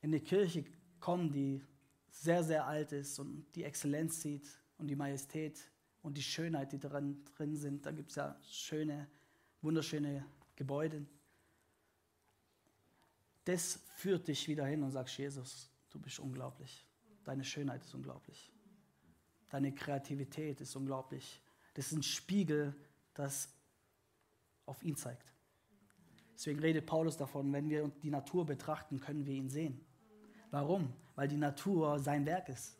in 0.00 0.10
eine 0.10 0.20
Kirche 0.20 0.64
kommen, 1.00 1.32
die 1.32 1.62
sehr, 2.10 2.44
sehr 2.44 2.66
alt 2.66 2.92
ist 2.92 3.18
und 3.18 3.46
die 3.54 3.64
Exzellenz 3.64 4.20
sieht 4.20 4.48
und 4.78 4.86
die 4.86 4.96
Majestät 4.96 5.58
und 6.04 6.18
die 6.18 6.22
Schönheit, 6.22 6.70
die 6.70 6.78
drin, 6.78 7.24
drin 7.34 7.56
sind. 7.56 7.86
Da 7.86 7.90
gibt 7.90 8.10
es 8.10 8.16
ja 8.16 8.36
schöne, 8.42 9.08
wunderschöne 9.62 10.24
Gebäude. 10.54 11.06
Das 13.44 13.80
führt 13.96 14.28
dich 14.28 14.46
wieder 14.46 14.66
hin 14.66 14.82
und 14.82 14.90
sagst, 14.90 15.16
Jesus, 15.16 15.70
du 15.88 15.98
bist 15.98 16.20
unglaublich. 16.20 16.84
Deine 17.24 17.42
Schönheit 17.42 17.82
ist 17.82 17.94
unglaublich. 17.94 18.52
Deine 19.48 19.74
Kreativität 19.74 20.60
ist 20.60 20.76
unglaublich. 20.76 21.40
Das 21.72 21.86
ist 21.86 21.92
ein 21.92 22.02
Spiegel, 22.02 22.76
das 23.14 23.48
auf 24.66 24.82
ihn 24.82 24.96
zeigt. 24.96 25.32
Deswegen 26.34 26.60
redet 26.60 26.84
Paulus 26.84 27.16
davon, 27.16 27.50
wenn 27.50 27.70
wir 27.70 27.90
die 28.02 28.10
Natur 28.10 28.44
betrachten, 28.44 29.00
können 29.00 29.24
wir 29.24 29.32
ihn 29.32 29.48
sehen. 29.48 29.80
Warum? 30.50 30.92
Weil 31.14 31.28
die 31.28 31.38
Natur 31.38 31.98
sein 31.98 32.26
Werk 32.26 32.50
ist. 32.50 32.76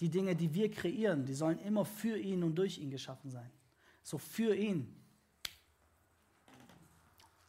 Die 0.00 0.08
Dinge, 0.08 0.36
die 0.36 0.54
wir 0.54 0.70
kreieren, 0.70 1.26
die 1.26 1.34
sollen 1.34 1.58
immer 1.58 1.84
für 1.84 2.18
ihn 2.18 2.42
und 2.42 2.54
durch 2.54 2.78
ihn 2.78 2.90
geschaffen 2.90 3.30
sein. 3.30 3.50
So 4.02 4.18
für 4.18 4.54
ihn. 4.54 4.94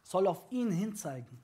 Soll 0.04 0.28
auf 0.28 0.52
ihn 0.52 0.72
hinzeigen. 0.72 1.44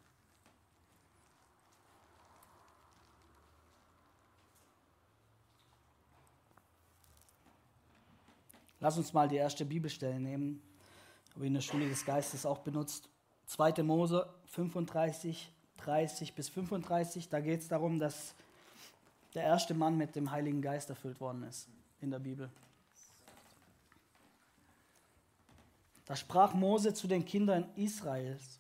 Lass 8.80 8.98
uns 8.98 9.14
mal 9.14 9.30
die 9.30 9.38
erste 9.38 9.64
Bibelstelle 9.64 10.20
nehmen, 10.20 10.62
ich 11.38 11.42
in 11.42 11.54
der 11.54 11.62
Schule 11.62 11.88
des 11.88 12.04
Geistes 12.04 12.46
auch 12.46 12.60
benutzt. 12.60 13.08
2. 13.46 13.82
Mose 13.84 14.28
35, 14.48 15.54
30 15.78 16.36
bis 16.36 16.50
35. 16.50 17.30
Da 17.30 17.40
geht 17.40 17.62
es 17.62 17.70
darum, 17.70 17.98
dass 17.98 18.36
der 19.36 19.44
erste 19.44 19.74
Mann 19.74 19.98
mit 19.98 20.16
dem 20.16 20.32
Heiligen 20.32 20.62
Geist 20.62 20.90
erfüllt 20.90 21.20
worden 21.20 21.44
ist 21.44 21.68
in 22.02 22.12
der 22.12 22.20
Bibel. 22.20 22.50
Da 26.06 26.16
sprach 26.16 26.54
Mose 26.54 26.94
zu 26.94 27.08
den 27.08 27.26
Kindern 27.26 27.70
Israels: 27.76 28.60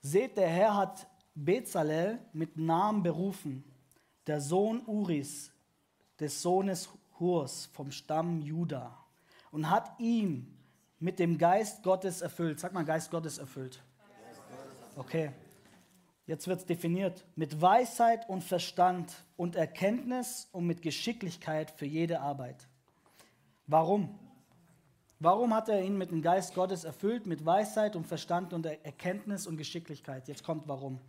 Seht, 0.00 0.36
der 0.36 0.48
Herr 0.48 0.76
hat 0.76 1.06
Bezalel 1.34 2.18
mit 2.32 2.56
Namen 2.56 3.02
berufen, 3.02 3.62
der 4.26 4.40
Sohn 4.40 4.82
Uris, 4.86 5.52
des 6.18 6.40
Sohnes 6.40 6.88
Hurs 7.18 7.66
vom 7.72 7.90
Stamm 7.90 8.40
Juda, 8.40 8.96
und 9.50 9.68
hat 9.70 9.98
ihm 10.00 10.56
mit 10.98 11.18
dem 11.18 11.36
Geist 11.36 11.82
Gottes 11.82 12.22
erfüllt. 12.22 12.58
Sag 12.58 12.72
mal, 12.72 12.84
Geist 12.84 13.10
Gottes 13.10 13.38
erfüllt. 13.38 13.82
Okay. 14.96 15.32
Jetzt 16.26 16.48
wird 16.48 16.60
es 16.60 16.66
definiert. 16.66 17.24
Mit 17.36 17.62
Weisheit 17.62 18.28
und 18.28 18.42
Verstand 18.42 19.14
und 19.36 19.54
Erkenntnis 19.54 20.48
und 20.50 20.66
mit 20.66 20.82
Geschicklichkeit 20.82 21.70
für 21.70 21.86
jede 21.86 22.20
Arbeit. 22.20 22.66
Warum? 23.68 24.18
Warum 25.20 25.54
hat 25.54 25.68
er 25.68 25.82
ihn 25.82 25.96
mit 25.96 26.10
dem 26.10 26.22
Geist 26.22 26.54
Gottes 26.54 26.84
erfüllt, 26.84 27.26
mit 27.26 27.46
Weisheit 27.46 27.94
und 27.94 28.06
Verstand 28.06 28.52
und 28.52 28.66
Erkenntnis 28.66 29.46
und 29.46 29.56
Geschicklichkeit? 29.56 30.26
Jetzt 30.26 30.42
kommt 30.42 30.66
warum. 30.66 31.00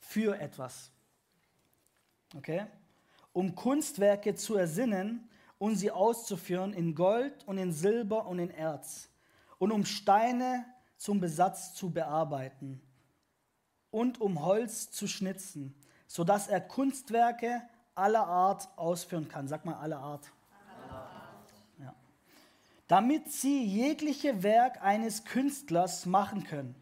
Für 0.00 0.38
etwas. 0.38 0.90
Okay? 2.36 2.66
Um 3.32 3.54
Kunstwerke 3.54 4.34
zu 4.34 4.56
ersinnen 4.56 5.28
und 5.58 5.76
sie 5.76 5.92
auszuführen 5.92 6.72
in 6.72 6.96
Gold 6.96 7.46
und 7.46 7.58
in 7.58 7.72
Silber 7.72 8.26
und 8.26 8.40
in 8.40 8.50
Erz. 8.50 9.08
Und 9.58 9.70
um 9.70 9.84
Steine 9.84 10.66
zum 10.96 11.20
Besatz 11.20 11.74
zu 11.74 11.90
bearbeiten 11.90 12.82
und 13.90 14.20
um 14.20 14.44
Holz 14.44 14.90
zu 14.90 15.06
schnitzen, 15.06 15.74
sodass 16.06 16.48
er 16.48 16.60
Kunstwerke 16.60 17.62
aller 17.94 18.26
Art 18.26 18.68
ausführen 18.76 19.28
kann. 19.28 19.48
Sag 19.48 19.64
mal 19.64 19.74
aller 19.74 19.98
Art. 19.98 20.30
Ja. 21.78 21.94
Damit 22.88 23.30
sie 23.32 23.64
jegliche 23.64 24.42
Werk 24.42 24.82
eines 24.82 25.24
Künstlers 25.24 26.06
machen 26.06 26.44
können 26.44 26.74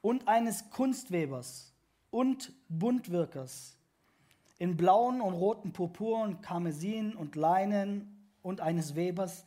und 0.00 0.28
eines 0.28 0.70
Kunstwebers 0.70 1.72
und 2.10 2.52
Buntwirkers 2.68 3.76
in 4.58 4.76
blauen 4.76 5.20
und 5.20 5.34
roten 5.34 5.72
Purpuren, 5.72 6.40
Karmesin 6.40 7.14
und 7.16 7.34
Leinen 7.34 8.30
und 8.42 8.60
eines 8.60 8.94
Webers, 8.94 9.44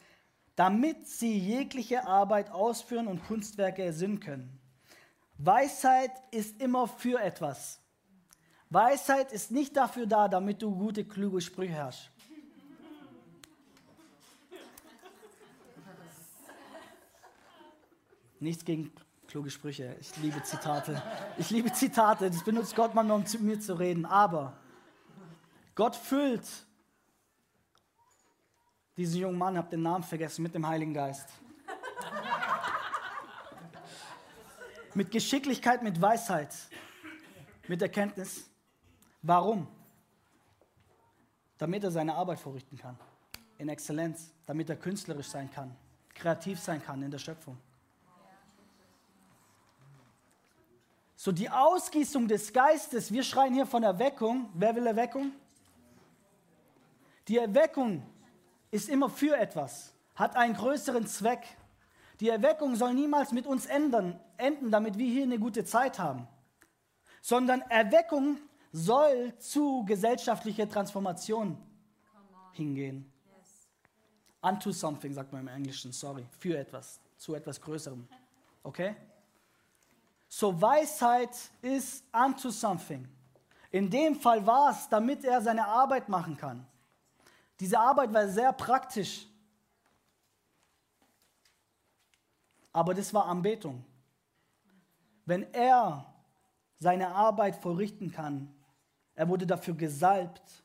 damit 0.56 1.08
sie 1.08 1.38
jegliche 1.38 2.06
Arbeit 2.06 2.52
ausführen 2.52 3.08
und 3.08 3.26
Kunstwerke 3.26 3.84
ersinnen 3.84 4.20
können. 4.20 4.60
Weisheit 5.38 6.12
ist 6.32 6.62
immer 6.62 6.88
für 6.88 7.20
etwas. 7.20 7.80
Weisheit 8.70 9.32
ist 9.32 9.52
nicht 9.52 9.76
dafür 9.76 10.06
da, 10.06 10.28
damit 10.28 10.62
du 10.62 10.76
gute, 10.76 11.06
kluge 11.06 11.42
Sprüche 11.42 11.84
hast. 11.84 12.12
Nichts 18.40 18.66
gegen 18.66 18.92
kluge 19.28 19.50
Sprüche. 19.50 19.96
Ich 20.00 20.16
liebe 20.18 20.42
Zitate. 20.44 21.02
Ich 21.38 21.50
liebe 21.50 21.72
Zitate. 21.72 22.30
Das 22.30 22.44
benutzt 22.44 22.76
Gott 22.76 22.94
manchmal, 22.94 23.18
um 23.18 23.26
zu 23.26 23.40
mir 23.40 23.60
zu 23.60 23.74
reden. 23.74 24.06
Aber 24.06 24.58
Gott 25.74 25.96
füllt 25.96 26.46
diesen 28.98 29.20
jungen 29.20 29.38
Mann, 29.38 29.58
hab 29.58 29.70
den 29.70 29.82
Namen 29.82 30.04
vergessen, 30.04 30.44
mit 30.44 30.54
dem 30.56 30.68
Heiligen 30.68 30.94
Geist. 30.94 31.28
Mit 34.96 35.12
Geschicklichkeit, 35.12 35.84
mit 35.84 36.02
Weisheit, 36.02 36.56
mit 37.68 37.82
Erkenntnis. 37.82 38.50
Warum? 39.22 39.68
Damit 41.58 41.84
er 41.84 41.92
seine 41.92 42.16
Arbeit 42.16 42.40
verrichten 42.40 42.78
kann. 42.78 42.98
In 43.58 43.70
Exzellenz. 43.70 44.32
Damit 44.46 44.70
er 44.70 44.76
künstlerisch 44.76 45.28
sein 45.28 45.50
kann. 45.52 45.76
Kreativ 46.14 46.60
sein 46.60 46.84
kann 46.84 47.02
in 47.02 47.12
der 47.12 47.20
Schöpfung. 47.20 47.58
So 51.16 51.32
die 51.32 51.50
Ausgießung 51.50 52.28
des 52.28 52.54
Geistes, 52.54 53.12
wir 53.12 53.24
schreien 53.24 53.54
hier 53.54 53.66
von 53.66 53.84
Erweckung. 53.84 54.50
Wer 54.54 54.76
will 54.76 54.86
Erweckung? 54.86 55.32
Die 57.28 57.38
Erweckung 57.38 58.04
ist 58.70 58.90
immer 58.90 59.10
für 59.10 59.36
etwas, 59.36 59.94
hat 60.14 60.36
einen 60.36 60.54
größeren 60.54 61.08
Zweck. 61.08 61.46
Die 62.20 62.30
Erweckung 62.30 62.76
soll 62.76 62.94
niemals 62.94 63.32
mit 63.32 63.46
uns 63.46 63.66
ändern, 63.66 64.20
enden, 64.38 64.72
damit 64.72 64.98
wir 64.98 65.08
hier 65.08 65.24
eine 65.24 65.40
gute 65.40 65.66
Zeit 65.66 66.00
haben, 66.00 66.28
sondern 67.22 67.62
Erweckung 67.62 68.38
soll 68.72 69.38
zu 69.38 69.84
gesellschaftlicher 69.86 70.70
Transformation 70.70 71.58
hingehen. 72.54 73.12
Yes. 73.38 73.68
Unto 74.42 74.72
something, 74.72 75.14
sagt 75.14 75.32
man 75.32 75.42
im 75.42 75.48
Englischen, 75.48 75.92
sorry, 75.92 76.26
für 76.40 76.58
etwas, 76.58 77.00
zu 77.18 77.36
etwas 77.36 77.60
Größerem. 77.60 78.08
Okay? 78.64 78.96
So 80.28 80.60
Weisheit 80.62 81.36
ist 81.62 82.04
unto 82.12 82.50
something. 82.50 83.08
In 83.72 83.90
dem 83.90 84.16
Fall 84.16 84.46
war 84.46 84.72
es, 84.72 84.88
damit 84.90 85.24
er 85.26 85.42
seine 85.42 85.68
Arbeit 85.68 86.08
machen 86.08 86.38
kann. 86.38 86.66
Diese 87.60 87.80
Arbeit 87.80 88.14
war 88.14 88.28
sehr 88.28 88.54
praktisch. 88.54 89.28
Aber 92.76 92.94
das 92.94 93.14
war 93.14 93.28
Anbetung. 93.28 93.86
Wenn 95.26 95.44
er 95.54 96.14
seine 96.78 97.08
Arbeit 97.08 97.56
vollrichten 97.56 98.12
kann, 98.12 98.54
er 99.14 99.30
wurde 99.30 99.48
dafür 99.48 99.76
gesalbt. 99.76 100.62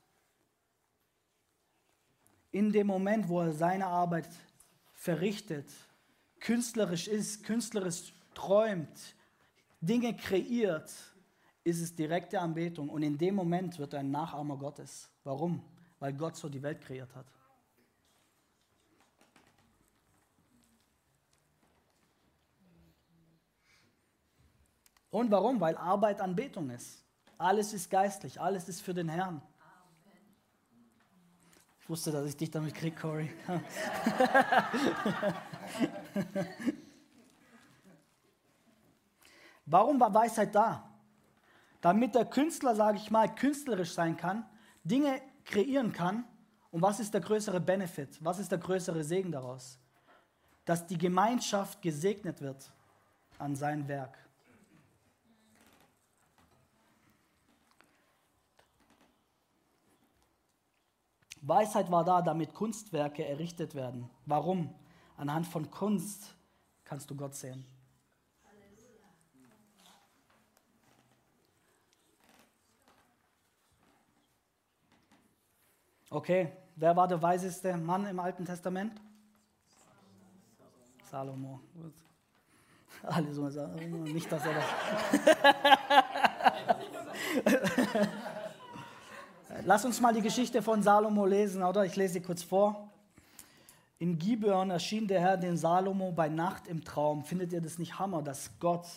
In 2.50 2.72
dem 2.72 2.88
Moment, 2.88 3.28
wo 3.28 3.42
er 3.42 3.52
seine 3.52 3.86
Arbeit 3.86 4.28
verrichtet, 4.92 5.70
künstlerisch 6.40 7.06
ist, 7.06 7.44
künstlerisch 7.44 8.12
träumt, 8.34 9.14
Dinge 9.80 10.16
kreiert, 10.16 10.92
ist 11.62 11.80
es 11.80 11.94
direkte 11.94 12.40
Anbetung. 12.40 12.88
Und 12.88 13.04
in 13.04 13.18
dem 13.18 13.36
Moment 13.36 13.78
wird 13.78 13.92
er 13.92 14.00
ein 14.00 14.10
Nachahmer 14.10 14.56
Gottes. 14.56 15.08
Warum? 15.22 15.62
Weil 16.00 16.12
Gott 16.14 16.34
so 16.34 16.48
die 16.48 16.60
Welt 16.60 16.80
kreiert 16.80 17.14
hat. 17.14 17.26
Und 25.10 25.30
warum? 25.30 25.60
Weil 25.60 25.76
Arbeit 25.76 26.20
Anbetung 26.20 26.70
ist. 26.70 27.04
Alles 27.38 27.72
ist 27.72 27.90
geistlich, 27.90 28.40
alles 28.40 28.68
ist 28.68 28.82
für 28.82 28.94
den 28.94 29.08
Herrn. 29.08 29.42
Ich 31.80 31.88
wusste, 31.88 32.12
dass 32.12 32.26
ich 32.26 32.36
dich 32.36 32.50
damit 32.50 32.74
kriege, 32.74 32.94
Corey. 32.94 33.30
Warum 39.66 40.00
war 40.00 40.12
Weisheit 40.12 40.54
da? 40.54 40.88
Damit 41.80 42.14
der 42.14 42.26
Künstler, 42.26 42.74
sage 42.74 42.98
ich 42.98 43.10
mal, 43.10 43.34
künstlerisch 43.34 43.94
sein 43.94 44.16
kann, 44.16 44.44
Dinge 44.84 45.20
kreieren 45.44 45.92
kann. 45.92 46.24
Und 46.70 46.82
was 46.82 47.00
ist 47.00 47.14
der 47.14 47.20
größere 47.20 47.60
Benefit? 47.60 48.22
Was 48.22 48.38
ist 48.38 48.50
der 48.50 48.58
größere 48.58 49.02
Segen 49.02 49.32
daraus? 49.32 49.78
Dass 50.64 50.86
die 50.86 50.98
Gemeinschaft 50.98 51.80
gesegnet 51.80 52.40
wird 52.40 52.70
an 53.38 53.56
sein 53.56 53.88
Werk. 53.88 54.16
Weisheit 61.42 61.90
war 61.90 62.04
da, 62.04 62.20
damit 62.22 62.54
Kunstwerke 62.54 63.24
errichtet 63.24 63.74
werden. 63.74 64.10
Warum? 64.26 64.74
Anhand 65.16 65.46
von 65.46 65.70
Kunst 65.70 66.34
kannst 66.84 67.10
du 67.10 67.16
Gott 67.16 67.34
sehen. 67.34 67.64
Okay, 76.12 76.50
wer 76.74 76.96
war 76.96 77.06
der 77.06 77.22
weiseste 77.22 77.76
Mann 77.76 78.04
im 78.06 78.18
Alten 78.18 78.44
Testament? 78.44 79.00
Salomo. 81.04 81.60
Gut. 81.74 81.94
Alle 83.02 83.32
so 83.32 83.46
nicht, 83.46 84.30
dass 84.30 84.44
er 84.44 84.54
das. 84.54 84.64
Lass 89.70 89.84
uns 89.84 90.00
mal 90.00 90.12
die 90.12 90.20
Geschichte 90.20 90.62
von 90.62 90.82
Salomo 90.82 91.24
lesen, 91.24 91.62
oder? 91.62 91.84
Ich 91.84 91.94
lese 91.94 92.14
sie 92.14 92.20
kurz 92.20 92.42
vor. 92.42 92.90
In 94.00 94.18
Gibeon 94.18 94.68
erschien 94.68 95.06
der 95.06 95.20
Herr 95.20 95.36
den 95.36 95.56
Salomo 95.56 96.10
bei 96.10 96.28
Nacht 96.28 96.66
im 96.66 96.82
Traum. 96.82 97.22
Findet 97.22 97.52
ihr 97.52 97.60
das 97.60 97.78
nicht 97.78 97.96
Hammer, 97.96 98.20
dass 98.20 98.50
Gott 98.58 98.88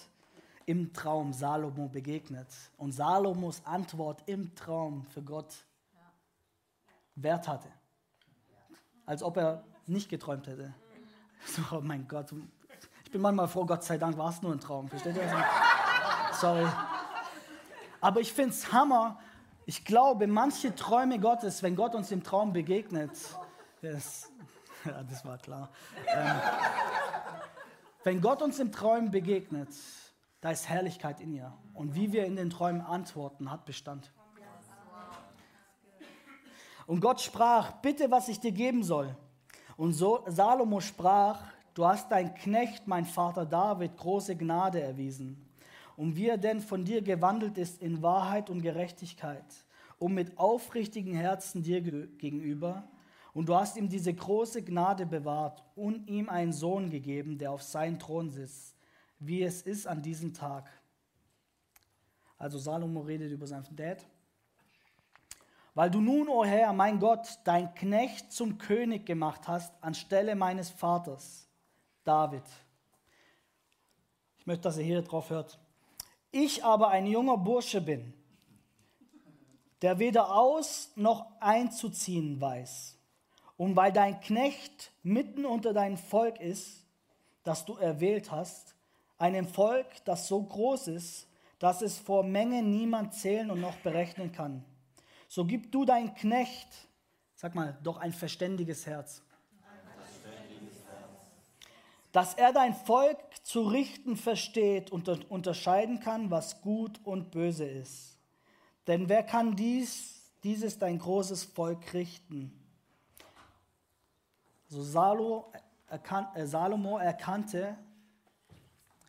im 0.65 0.91
Traum 0.91 1.31
Salomo 1.31 1.89
begegnet? 1.89 2.47
Und 2.77 2.91
Salomos 2.91 3.61
Antwort 3.65 4.23
im 4.25 4.55
Traum 4.55 5.05
für 5.13 5.21
Gott 5.21 5.53
Wert 7.13 7.47
hatte. 7.47 7.69
Als 9.05 9.21
ob 9.21 9.37
er 9.37 9.63
nicht 9.85 10.09
geträumt 10.09 10.47
hätte. 10.47 10.73
So, 11.45 11.61
oh 11.77 11.81
mein 11.81 12.07
Gott. 12.07 12.33
Ich 13.03 13.11
bin 13.11 13.21
manchmal 13.21 13.47
froh, 13.47 13.63
Gott 13.63 13.83
sei 13.83 13.99
Dank 13.99 14.17
war 14.17 14.31
es 14.31 14.41
nur 14.41 14.53
ein 14.53 14.59
Traum. 14.59 14.89
Versteht 14.89 15.17
ihr? 15.17 15.45
Sorry. 16.33 16.65
Aber 18.01 18.21
ich 18.21 18.33
finde 18.33 18.55
es 18.55 18.73
Hammer, 18.73 19.19
Ich 19.65 19.85
glaube, 19.85 20.27
manche 20.27 20.75
Träume 20.75 21.19
Gottes, 21.19 21.63
wenn 21.63 21.75
Gott 21.75 21.95
uns 21.95 22.11
im 22.11 22.23
Traum 22.23 22.51
begegnet, 22.51 23.11
das, 23.81 24.31
ja, 24.85 25.03
das 25.03 25.23
war 25.23 25.37
klar. 25.37 25.69
Ähm, 26.07 26.35
wenn 28.03 28.21
Gott 28.21 28.41
uns 28.41 28.59
im 28.59 28.71
Traum 28.71 29.11
begegnet, 29.11 29.69
da 30.41 30.51
ist 30.51 30.67
Herrlichkeit 30.67 31.21
in 31.21 31.33
ihr. 31.33 31.53
Und 31.73 31.95
wie 31.95 32.11
wir 32.11 32.25
in 32.25 32.35
den 32.35 32.49
Träumen 32.49 32.81
antworten, 32.81 33.49
hat 33.49 33.65
Bestand. 33.65 34.11
Und 36.85 36.99
Gott 36.99 37.21
sprach, 37.21 37.71
bitte, 37.81 38.11
was 38.11 38.27
ich 38.27 38.41
dir 38.41 38.51
geben 38.51 38.83
soll. 38.83 39.15
Und 39.77 39.93
so, 39.93 40.25
Salomo 40.27 40.81
sprach, 40.81 41.39
du 41.73 41.85
hast 41.85 42.11
dein 42.11 42.35
Knecht, 42.35 42.87
mein 42.87 43.05
Vater 43.05 43.45
David, 43.45 43.95
große 43.95 44.35
Gnade 44.35 44.81
erwiesen. 44.81 45.49
Und 45.95 46.15
wie 46.15 46.27
er 46.27 46.37
denn 46.37 46.59
von 46.59 46.85
dir 46.85 47.01
gewandelt 47.01 47.57
ist 47.57 47.81
in 47.81 48.01
Wahrheit 48.01 48.49
und 48.49 48.61
Gerechtigkeit, 48.61 49.45
um 49.99 50.13
mit 50.13 50.37
aufrichtigen 50.37 51.13
Herzen 51.13 51.61
dir 51.61 51.81
gegenüber. 51.81 52.87
Und 53.33 53.49
du 53.49 53.55
hast 53.55 53.77
ihm 53.77 53.89
diese 53.89 54.13
große 54.13 54.63
Gnade 54.63 55.05
bewahrt 55.05 55.63
und 55.75 56.07
ihm 56.07 56.29
einen 56.29 56.53
Sohn 56.53 56.89
gegeben, 56.89 57.37
der 57.37 57.51
auf 57.51 57.63
seinen 57.63 57.99
Thron 57.99 58.29
sitzt, 58.29 58.75
wie 59.19 59.43
es 59.43 59.61
ist 59.61 59.87
an 59.87 60.01
diesem 60.01 60.33
Tag. 60.33 60.69
Also 62.37 62.57
Salomo 62.57 63.01
redet 63.01 63.31
über 63.31 63.47
seinen 63.47 63.75
Dad. 63.75 64.05
Weil 65.75 65.89
du 65.89 66.01
nun, 66.01 66.27
o 66.27 66.41
oh 66.41 66.45
Herr, 66.45 66.71
mein 66.73 66.99
Gott, 66.99 67.39
dein 67.45 67.73
Knecht 67.73 68.31
zum 68.31 68.57
König 68.57 69.05
gemacht 69.05 69.47
hast, 69.47 69.73
anstelle 69.81 70.35
meines 70.35 70.69
Vaters, 70.69 71.47
David. 72.03 72.43
Ich 74.37 74.45
möchte, 74.45 74.63
dass 74.63 74.77
ihr 74.77 74.83
hier 74.83 75.01
drauf 75.01 75.29
hört. 75.29 75.57
Ich 76.33 76.65
aber 76.65 76.89
ein 76.89 77.05
junger 77.05 77.37
Bursche 77.37 77.79
bin, 77.79 78.13
der 79.81 79.99
weder 79.99 80.35
aus 80.35 80.91
noch 80.97 81.27
einzuziehen 81.39 82.41
weiß. 82.41 82.97
Und 83.55 83.77
weil 83.77 83.93
dein 83.93 84.19
Knecht 84.19 84.91
mitten 85.01 85.45
unter 85.45 85.71
deinem 85.71 85.97
Volk 85.97 86.41
ist, 86.41 86.83
das 87.45 87.63
du 87.63 87.75
erwählt 87.75 88.31
hast, 88.31 88.75
einem 89.17 89.47
Volk, 89.47 89.87
das 90.03 90.27
so 90.27 90.43
groß 90.43 90.89
ist, 90.89 91.29
dass 91.59 91.81
es 91.81 91.97
vor 91.97 92.23
Menge 92.23 92.61
niemand 92.61 93.13
zählen 93.13 93.49
und 93.49 93.61
noch 93.61 93.77
berechnen 93.77 94.33
kann 94.33 94.65
so 95.33 95.45
gib 95.45 95.71
du 95.71 95.83
dein 95.83 96.13
Knecht, 96.13 96.67
sag 97.33 97.55
mal, 97.55 97.75
doch 97.81 97.97
ein 97.97 98.13
verständiges 98.13 98.85
Herz. 98.85 99.23
Dass 102.13 102.35
er 102.35 102.53
dein 102.53 102.73
Volk 102.73 103.17
zu 103.43 103.63
richten 103.63 104.15
versteht 104.15 104.91
und 104.91 105.09
unterscheiden 105.29 105.99
kann, 105.99 106.31
was 106.31 106.61
gut 106.61 107.01
und 107.03 107.31
böse 107.31 107.65
ist. 107.65 108.17
Denn 108.87 109.09
wer 109.09 109.23
kann 109.23 109.55
dies, 109.55 110.31
dieses 110.43 110.79
dein 110.79 110.99
großes 110.99 111.43
Volk 111.43 111.93
richten? 111.93 112.57
So 114.67 114.79
äh, 114.81 116.45
Salomo 116.45 116.97
erkannte 116.97 117.77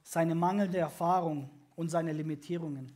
seine 0.02 0.34
mangelnde 0.34 0.78
Erfahrung 0.78 1.50
und 1.76 1.90
seine 1.90 2.12
Limitierungen. 2.12 2.92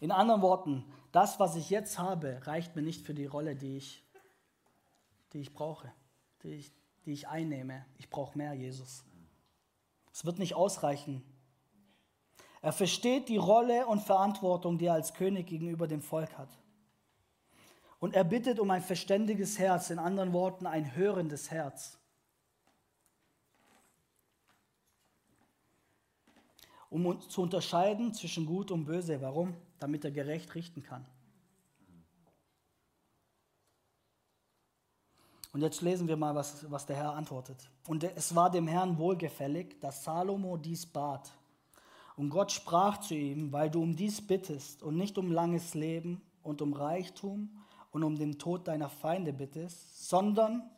In 0.00 0.10
anderen 0.10 0.40
Worten, 0.40 0.84
das, 1.12 1.38
was 1.38 1.56
ich 1.56 1.70
jetzt 1.70 1.98
habe, 1.98 2.40
reicht 2.46 2.74
mir 2.74 2.82
nicht 2.82 3.04
für 3.04 3.14
die 3.14 3.26
Rolle, 3.26 3.54
die 3.54 3.76
ich, 3.76 4.02
die 5.32 5.40
ich 5.40 5.52
brauche, 5.52 5.92
die 6.42 6.54
ich, 6.54 6.72
die 7.04 7.12
ich 7.12 7.28
einnehme. 7.28 7.84
Ich 7.98 8.10
brauche 8.10 8.36
mehr 8.36 8.52
Jesus. 8.54 9.04
Es 10.12 10.24
wird 10.24 10.38
nicht 10.38 10.54
ausreichen. 10.54 11.22
Er 12.62 12.72
versteht 12.72 13.28
die 13.28 13.36
Rolle 13.36 13.86
und 13.86 14.02
Verantwortung, 14.02 14.78
die 14.78 14.86
er 14.86 14.94
als 14.94 15.14
König 15.14 15.46
gegenüber 15.46 15.86
dem 15.86 16.02
Volk 16.02 16.36
hat. 16.36 16.50
Und 17.98 18.14
er 18.14 18.24
bittet 18.24 18.58
um 18.58 18.70
ein 18.70 18.82
verständiges 18.82 19.58
Herz, 19.58 19.90
in 19.90 19.98
anderen 19.98 20.32
Worten 20.32 20.66
ein 20.66 20.94
hörendes 20.94 21.50
Herz. 21.50 21.98
Um 26.88 27.20
zu 27.28 27.42
unterscheiden 27.42 28.12
zwischen 28.14 28.46
Gut 28.46 28.70
und 28.70 28.84
Böse. 28.84 29.20
Warum? 29.20 29.54
damit 29.80 30.04
er 30.04 30.12
gerecht 30.12 30.54
richten 30.54 30.82
kann. 30.82 31.04
Und 35.52 35.62
jetzt 35.62 35.80
lesen 35.80 36.06
wir 36.06 36.16
mal, 36.16 36.34
was, 36.34 36.70
was 36.70 36.86
der 36.86 36.96
Herr 36.96 37.14
antwortet. 37.14 37.68
Und 37.88 38.04
es 38.04 38.34
war 38.34 38.50
dem 38.50 38.68
Herrn 38.68 38.98
wohlgefällig, 38.98 39.80
dass 39.80 40.04
Salomo 40.04 40.56
dies 40.56 40.86
bat. 40.86 41.32
Und 42.16 42.30
Gott 42.30 42.52
sprach 42.52 42.98
zu 42.98 43.14
ihm, 43.14 43.52
weil 43.52 43.70
du 43.70 43.82
um 43.82 43.96
dies 43.96 44.24
bittest 44.24 44.82
und 44.82 44.96
nicht 44.96 45.18
um 45.18 45.32
langes 45.32 45.74
Leben 45.74 46.20
und 46.42 46.62
um 46.62 46.72
Reichtum 46.72 47.50
und 47.90 48.04
um 48.04 48.16
den 48.16 48.38
Tod 48.38 48.68
deiner 48.68 48.88
Feinde 48.88 49.32
bittest, 49.32 50.08
sondern 50.08 50.70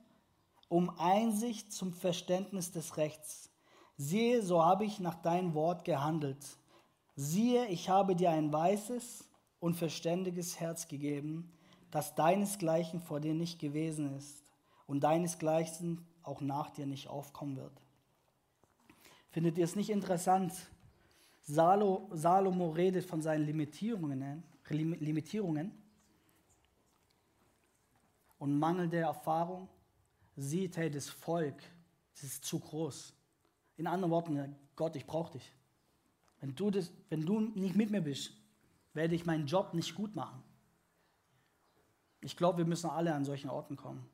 um 0.68 0.90
Einsicht 0.98 1.72
zum 1.72 1.92
Verständnis 1.92 2.70
des 2.70 2.96
Rechts. 2.96 3.50
Siehe, 3.96 4.42
so 4.42 4.64
habe 4.64 4.84
ich 4.84 5.00
nach 5.00 5.16
deinem 5.16 5.54
Wort 5.54 5.84
gehandelt 5.84 6.56
Siehe, 7.14 7.66
ich 7.66 7.90
habe 7.90 8.16
dir 8.16 8.30
ein 8.30 8.50
weißes 8.50 9.28
und 9.60 9.74
verständiges 9.74 10.58
Herz 10.58 10.88
gegeben, 10.88 11.52
das 11.90 12.14
deinesgleichen 12.14 13.00
vor 13.00 13.20
dir 13.20 13.34
nicht 13.34 13.58
gewesen 13.58 14.16
ist 14.16 14.41
und 14.86 15.00
deinesgleichen 15.00 16.06
auch 16.22 16.40
nach 16.40 16.70
dir 16.70 16.86
nicht 16.86 17.08
aufkommen 17.08 17.56
wird. 17.56 17.72
Findet 19.30 19.58
ihr 19.58 19.64
es 19.64 19.76
nicht 19.76 19.90
interessant? 19.90 20.52
Salo, 21.42 22.08
Salomo 22.12 22.70
redet 22.70 23.04
von 23.04 23.20
seinen 23.20 23.44
Limitierungen, 23.44 24.42
Limitierungen 24.68 25.72
und 28.38 28.58
mangelnde 28.58 28.98
Erfahrung. 28.98 29.68
Sieht, 30.36 30.76
hey, 30.76 30.90
das 30.90 31.08
Volk, 31.08 31.62
das 32.14 32.24
ist 32.24 32.44
zu 32.44 32.58
groß. 32.58 33.14
In 33.76 33.86
anderen 33.86 34.10
Worten, 34.12 34.56
Gott, 34.76 34.96
ich 34.96 35.06
brauche 35.06 35.32
dich. 35.32 35.52
Wenn 36.40 36.54
du, 36.54 36.70
das, 36.70 36.92
wenn 37.08 37.24
du 37.24 37.40
nicht 37.40 37.76
mit 37.76 37.90
mir 37.90 38.00
bist, 38.00 38.32
werde 38.94 39.14
ich 39.14 39.26
meinen 39.26 39.46
Job 39.46 39.74
nicht 39.74 39.94
gut 39.94 40.14
machen. 40.14 40.42
Ich 42.20 42.36
glaube, 42.36 42.58
wir 42.58 42.64
müssen 42.64 42.90
alle 42.90 43.14
an 43.14 43.24
solchen 43.24 43.50
Orten 43.50 43.76
kommen. 43.76 44.08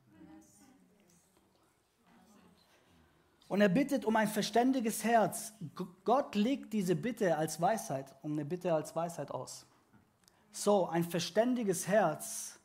Und 3.49 3.61
er 3.61 3.69
bittet 3.69 4.05
um 4.05 4.15
ein 4.15 4.27
verständiges 4.27 5.03
Herz. 5.03 5.53
Gott 6.05 6.35
legt 6.35 6.71
diese 6.71 6.95
Bitte 6.95 7.35
als 7.35 7.59
Weisheit, 7.59 8.15
um 8.21 8.33
eine 8.33 8.45
Bitte 8.45 8.71
als 8.71 8.95
Weisheit 8.95 9.31
aus. 9.31 9.65
So, 10.51 10.87
ein 10.87 11.03
verständiges 11.03 11.87
Herz 11.87 12.59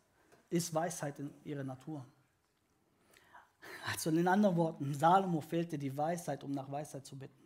ist 0.51 0.75
Weisheit 0.75 1.18
in 1.18 1.31
ihrer 1.42 1.64
Natur. 1.64 2.05
Also 3.87 4.11
in 4.11 4.29
anderen 4.29 4.57
Worten, 4.57 4.92
Salomo 4.92 5.40
fehlte 5.40 5.79
die 5.79 5.94
Weisheit, 5.97 6.44
um 6.44 6.53
nach 6.53 6.70
Weisheit 6.70 7.07
zu 7.07 7.18
bitten. 7.18 7.42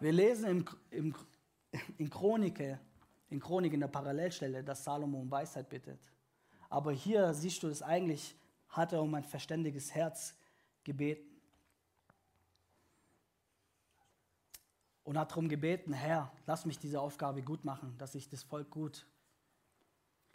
Wir 0.00 0.12
lesen 0.12 0.48
im, 0.48 0.64
im, 0.90 1.14
in 1.98 2.10
Chronike, 2.10 2.80
in 3.30 3.38
Chronik 3.38 3.72
in 3.72 3.80
der 3.80 3.88
Parallelstelle, 3.88 4.64
dass 4.64 4.82
Salomo 4.82 5.20
um 5.20 5.30
Weisheit 5.30 5.68
bittet. 5.68 6.00
Aber 6.68 6.90
hier 6.90 7.32
siehst 7.32 7.62
du 7.62 7.68
es 7.68 7.80
eigentlich, 7.80 8.36
hat 8.70 8.92
er 8.92 9.02
um 9.02 9.14
ein 9.14 9.24
verständiges 9.24 9.94
Herz 9.94 10.34
gebeten. 10.82 11.25
Und 15.06 15.16
hat 15.16 15.30
darum 15.30 15.48
gebeten, 15.48 15.92
Herr, 15.92 16.32
lass 16.46 16.66
mich 16.66 16.80
diese 16.80 17.00
Aufgabe 17.00 17.40
gut 17.40 17.64
machen, 17.64 17.96
dass 17.96 18.16
ich 18.16 18.28
das 18.28 18.42
Volk 18.42 18.70
gut, 18.70 19.06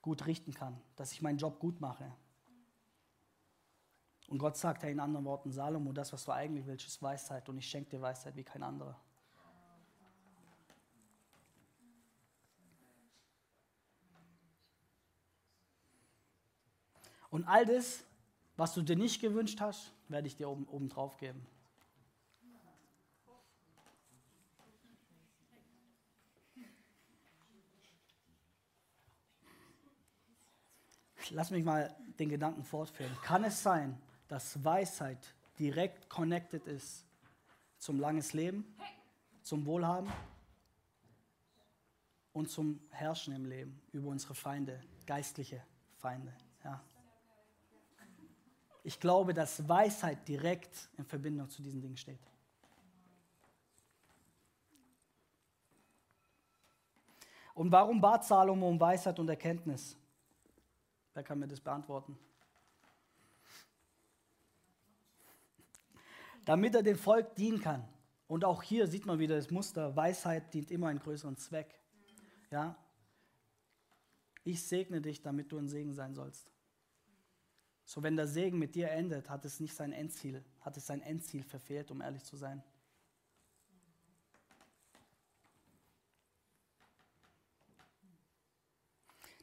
gut 0.01 0.25
richten 0.25 0.53
kann, 0.53 0.79
dass 0.95 1.11
ich 1.11 1.21
meinen 1.21 1.37
Job 1.37 1.59
gut 1.59 1.81
mache. 1.81 2.09
Und 4.29 4.37
Gott 4.37 4.55
sagt, 4.55 4.83
hey, 4.83 4.93
in 4.93 5.01
anderen 5.01 5.25
Worten, 5.25 5.51
Salomo, 5.51 5.91
das, 5.91 6.13
was 6.13 6.23
du 6.23 6.31
eigentlich 6.31 6.65
willst, 6.65 6.87
ist 6.87 7.01
Weisheit 7.01 7.49
und 7.49 7.57
ich 7.57 7.67
schenke 7.67 7.89
dir 7.89 8.01
Weisheit 8.01 8.33
wie 8.37 8.45
kein 8.45 8.63
anderer. 8.63 8.97
Und 17.29 17.43
all 17.43 17.65
das, 17.65 18.05
was 18.55 18.73
du 18.73 18.81
dir 18.81 18.95
nicht 18.95 19.19
gewünscht 19.19 19.59
hast, 19.59 19.91
werde 20.07 20.27
ich 20.27 20.37
dir 20.37 20.49
oben, 20.49 20.65
oben 20.69 20.87
drauf 20.87 21.17
geben. 21.17 21.45
Lass 31.29 31.51
mich 31.51 31.63
mal 31.63 31.95
den 32.19 32.29
Gedanken 32.29 32.63
fortführen. 32.63 33.15
Kann 33.23 33.43
es 33.43 33.61
sein, 33.61 34.01
dass 34.27 34.63
Weisheit 34.63 35.19
direkt 35.59 36.09
connected 36.09 36.65
ist 36.67 37.05
zum 37.77 37.99
langes 37.99 38.33
Leben, 38.33 38.65
zum 39.41 39.65
Wohlhaben 39.65 40.11
und 42.33 42.49
zum 42.49 42.79
Herrschen 42.89 43.35
im 43.35 43.45
Leben 43.45 43.81
über 43.91 44.09
unsere 44.09 44.33
Feinde, 44.33 44.81
geistliche 45.05 45.63
Feinde? 45.97 46.33
Ja. 46.63 46.81
Ich 48.83 48.99
glaube, 48.99 49.33
dass 49.33 49.67
Weisheit 49.67 50.27
direkt 50.27 50.89
in 50.97 51.05
Verbindung 51.05 51.49
zu 51.49 51.61
diesen 51.61 51.81
Dingen 51.81 51.97
steht. 51.97 52.19
Und 57.53 57.71
warum 57.71 58.01
bat 58.01 58.25
Salomo 58.25 58.69
um 58.69 58.79
Weisheit 58.79 59.19
und 59.19 59.29
Erkenntnis? 59.29 59.97
Wer 61.13 61.23
kann 61.23 61.39
mir 61.39 61.47
das 61.47 61.59
beantworten? 61.59 62.17
Damit 66.45 66.75
er 66.75 66.83
dem 66.83 66.97
Volk 66.97 67.35
dienen 67.35 67.61
kann. 67.61 67.87
Und 68.27 68.45
auch 68.45 68.63
hier 68.63 68.87
sieht 68.87 69.05
man 69.05 69.19
wieder 69.19 69.35
das 69.35 69.51
Muster, 69.51 69.95
Weisheit 69.95 70.53
dient 70.53 70.71
immer 70.71 70.87
einem 70.87 70.99
größeren 70.99 71.35
Zweck. 71.37 71.79
Ja? 72.49 72.77
Ich 74.43 74.63
segne 74.63 75.01
dich, 75.01 75.21
damit 75.21 75.51
du 75.51 75.57
ein 75.57 75.67
Segen 75.67 75.93
sein 75.93 76.13
sollst. 76.13 76.49
So, 77.83 78.01
wenn 78.03 78.15
der 78.15 78.27
Segen 78.27 78.57
mit 78.57 78.73
dir 78.75 78.89
endet, 78.89 79.29
hat 79.29 79.43
es 79.43 79.59
nicht 79.59 79.75
sein 79.75 79.91
Endziel, 79.91 80.45
hat 80.61 80.77
es 80.77 80.87
sein 80.87 81.01
Endziel 81.01 81.43
verfehlt, 81.43 81.91
um 81.91 82.01
ehrlich 82.01 82.23
zu 82.23 82.37
sein. 82.37 82.63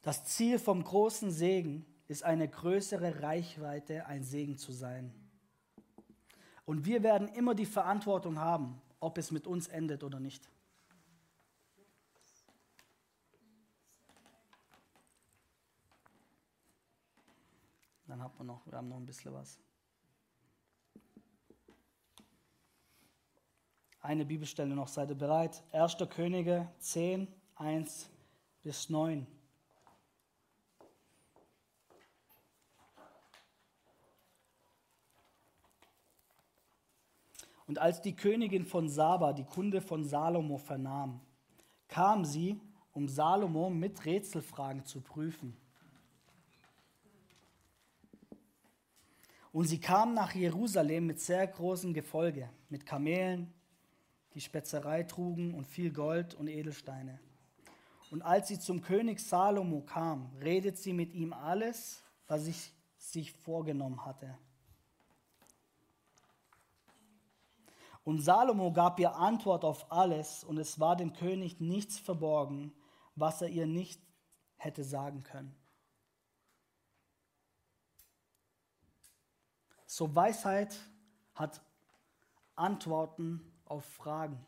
Das 0.02 0.24
Ziel 0.24 0.58
vom 0.58 0.82
großen 0.82 1.30
Segen 1.30 1.84
ist 2.06 2.22
eine 2.22 2.48
größere 2.48 3.22
Reichweite, 3.22 4.06
ein 4.06 4.24
Segen 4.24 4.56
zu 4.56 4.72
sein. 4.72 5.12
Und 6.64 6.84
wir 6.84 7.02
werden 7.02 7.28
immer 7.28 7.54
die 7.54 7.66
Verantwortung 7.66 8.38
haben, 8.38 8.80
ob 9.00 9.18
es 9.18 9.30
mit 9.30 9.46
uns 9.46 9.68
endet 9.68 10.04
oder 10.04 10.20
nicht. 10.20 10.48
Dann 18.06 18.22
haben 18.22 18.38
wir 18.38 18.44
noch, 18.44 18.66
wir 18.66 18.72
haben 18.72 18.88
noch 18.88 18.96
ein 18.96 19.04
bisschen 19.04 19.34
was. 19.34 19.60
Eine 24.00 24.24
Bibelstelle 24.24 24.74
noch, 24.74 24.88
seid 24.88 25.10
ihr 25.10 25.14
bereit? 25.14 25.62
1. 25.72 25.96
Könige 26.08 26.70
10, 26.78 27.28
1 27.56 28.08
bis 28.62 28.88
9. 28.88 29.26
Und 37.68 37.78
als 37.78 38.00
die 38.00 38.16
Königin 38.16 38.64
von 38.64 38.88
Saba 38.88 39.34
die 39.34 39.44
Kunde 39.44 39.82
von 39.82 40.02
Salomo 40.02 40.56
vernahm, 40.56 41.20
kam 41.86 42.24
sie, 42.24 42.58
um 42.92 43.08
Salomo 43.08 43.68
mit 43.68 44.06
Rätselfragen 44.06 44.84
zu 44.86 45.02
prüfen. 45.02 45.54
Und 49.52 49.66
sie 49.66 49.80
kam 49.80 50.14
nach 50.14 50.34
Jerusalem 50.34 51.06
mit 51.06 51.20
sehr 51.20 51.46
großem 51.46 51.92
Gefolge, 51.92 52.48
mit 52.70 52.86
Kamelen, 52.86 53.52
die 54.32 54.40
Spezerei 54.40 55.02
trugen 55.02 55.52
und 55.52 55.66
viel 55.66 55.92
Gold 55.92 56.34
und 56.34 56.48
Edelsteine. 56.48 57.20
Und 58.10 58.22
als 58.22 58.48
sie 58.48 58.58
zum 58.58 58.80
König 58.80 59.20
Salomo 59.20 59.82
kam, 59.82 60.30
redet 60.42 60.78
sie 60.78 60.94
mit 60.94 61.12
ihm 61.12 61.34
alles, 61.34 62.02
was 62.26 62.46
ich 62.46 62.72
sich 62.96 63.32
vorgenommen 63.32 64.06
hatte. 64.06 64.38
Und 68.08 68.20
Salomo 68.20 68.72
gab 68.72 68.98
ihr 69.00 69.16
Antwort 69.16 69.66
auf 69.66 69.92
alles, 69.92 70.42
und 70.42 70.56
es 70.56 70.80
war 70.80 70.96
dem 70.96 71.12
König 71.12 71.60
nichts 71.60 71.98
verborgen, 71.98 72.72
was 73.16 73.42
er 73.42 73.50
ihr 73.50 73.66
nicht 73.66 74.00
hätte 74.56 74.82
sagen 74.82 75.24
können. 75.24 75.54
So 79.84 80.14
Weisheit 80.14 80.74
hat 81.34 81.60
Antworten 82.56 83.42
auf 83.66 83.84
Fragen, 83.84 84.42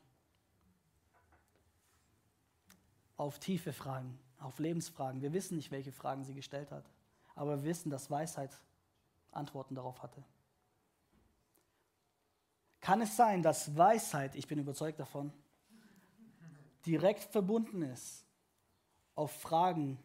auf 3.18 3.40
tiefe 3.40 3.74
Fragen, 3.74 4.18
auf 4.38 4.58
Lebensfragen. 4.58 5.20
Wir 5.20 5.34
wissen 5.34 5.56
nicht, 5.56 5.70
welche 5.70 5.92
Fragen 5.92 6.24
sie 6.24 6.32
gestellt 6.32 6.70
hat, 6.70 6.90
aber 7.34 7.58
wir 7.58 7.64
wissen, 7.64 7.90
dass 7.90 8.10
Weisheit 8.10 8.58
Antworten 9.32 9.74
darauf 9.74 10.02
hatte. 10.02 10.24
Kann 12.80 13.02
es 13.02 13.16
sein, 13.16 13.42
dass 13.42 13.76
Weisheit, 13.76 14.34
ich 14.34 14.46
bin 14.46 14.58
überzeugt 14.58 14.98
davon, 14.98 15.32
direkt 16.86 17.24
verbunden 17.24 17.82
ist 17.82 18.24
auf 19.14 19.40
Fragen, 19.40 20.02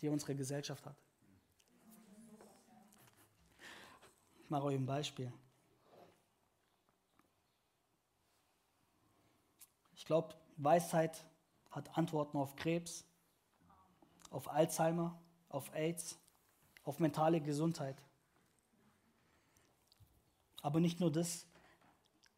die 0.00 0.08
unsere 0.08 0.34
Gesellschaft 0.34 0.84
hat? 0.84 0.96
Ich 4.42 4.50
mache 4.50 4.64
euch 4.64 4.76
ein 4.76 4.84
Beispiel. 4.84 5.32
Ich 9.96 10.04
glaube, 10.04 10.34
Weisheit 10.56 11.24
hat 11.70 11.96
Antworten 11.96 12.36
auf 12.36 12.56
Krebs, 12.56 13.04
auf 14.30 14.48
Alzheimer, 14.48 15.18
auf 15.48 15.72
AIDS, 15.74 16.18
auf 16.84 16.98
mentale 16.98 17.40
Gesundheit. 17.40 17.96
Aber 20.60 20.80
nicht 20.80 21.00
nur 21.00 21.10
das, 21.10 21.46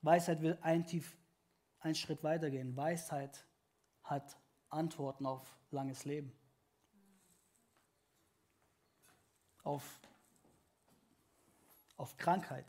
Weisheit 0.05 0.43
will 0.43 0.59
ein 0.61 0.87
tief, 0.87 1.17
einen 1.81 1.95
Schritt 1.95 2.23
weitergehen. 2.23 2.77
Weisheit 2.77 3.47
hat 4.03 4.39
Antworten 4.69 5.25
auf 5.25 5.59
langes 5.71 6.05
Leben. 6.05 6.31
Auf, 9.63 9.83
auf 11.97 12.19
Krankheit. 12.19 12.67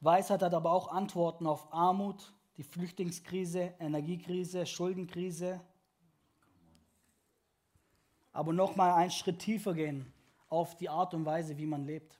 Weisheit 0.00 0.42
hat 0.42 0.54
aber 0.54 0.72
auch 0.72 0.88
Antworten 0.88 1.46
auf 1.46 1.72
Armut, 1.72 2.34
die 2.56 2.64
Flüchtlingskrise, 2.64 3.74
Energiekrise, 3.78 4.66
Schuldenkrise. 4.66 5.60
Aber 8.32 8.52
nochmal 8.52 8.92
einen 8.94 9.12
Schritt 9.12 9.38
tiefer 9.38 9.72
gehen 9.72 10.12
auf 10.48 10.76
die 10.76 10.88
Art 10.88 11.14
und 11.14 11.24
Weise, 11.24 11.56
wie 11.56 11.66
man 11.66 11.84
lebt. 11.84 12.18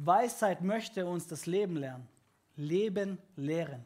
Weisheit 0.00 0.62
möchte 0.62 1.04
uns 1.06 1.26
das 1.26 1.46
Leben 1.46 1.74
lernen. 1.74 2.08
Leben 2.54 3.18
lehren. 3.34 3.84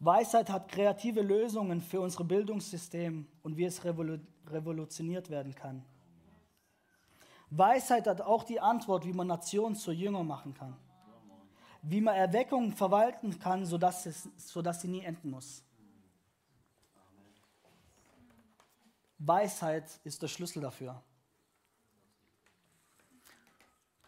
Weisheit 0.00 0.48
hat 0.48 0.68
kreative 0.70 1.20
Lösungen 1.20 1.82
für 1.82 2.00
unser 2.00 2.24
Bildungssystem 2.24 3.26
und 3.42 3.56
wie 3.58 3.64
es 3.64 3.84
revolutioniert 3.84 5.28
werden 5.28 5.54
kann. 5.54 5.84
Weisheit 7.50 8.06
hat 8.06 8.22
auch 8.22 8.44
die 8.44 8.60
Antwort, 8.60 9.04
wie 9.04 9.12
man 9.12 9.26
Nationen 9.26 9.74
zu 9.74 9.92
Jünger 9.92 10.24
machen 10.24 10.54
kann. 10.54 10.76
Wie 11.82 12.00
man 12.00 12.14
Erweckungen 12.14 12.72
verwalten 12.72 13.38
kann, 13.38 13.66
sodass, 13.66 14.06
es, 14.06 14.30
sodass 14.36 14.80
sie 14.80 14.88
nie 14.88 15.02
enden 15.02 15.30
muss. 15.30 15.62
Weisheit 19.18 20.00
ist 20.04 20.22
der 20.22 20.28
Schlüssel 20.28 20.62
dafür. 20.62 21.02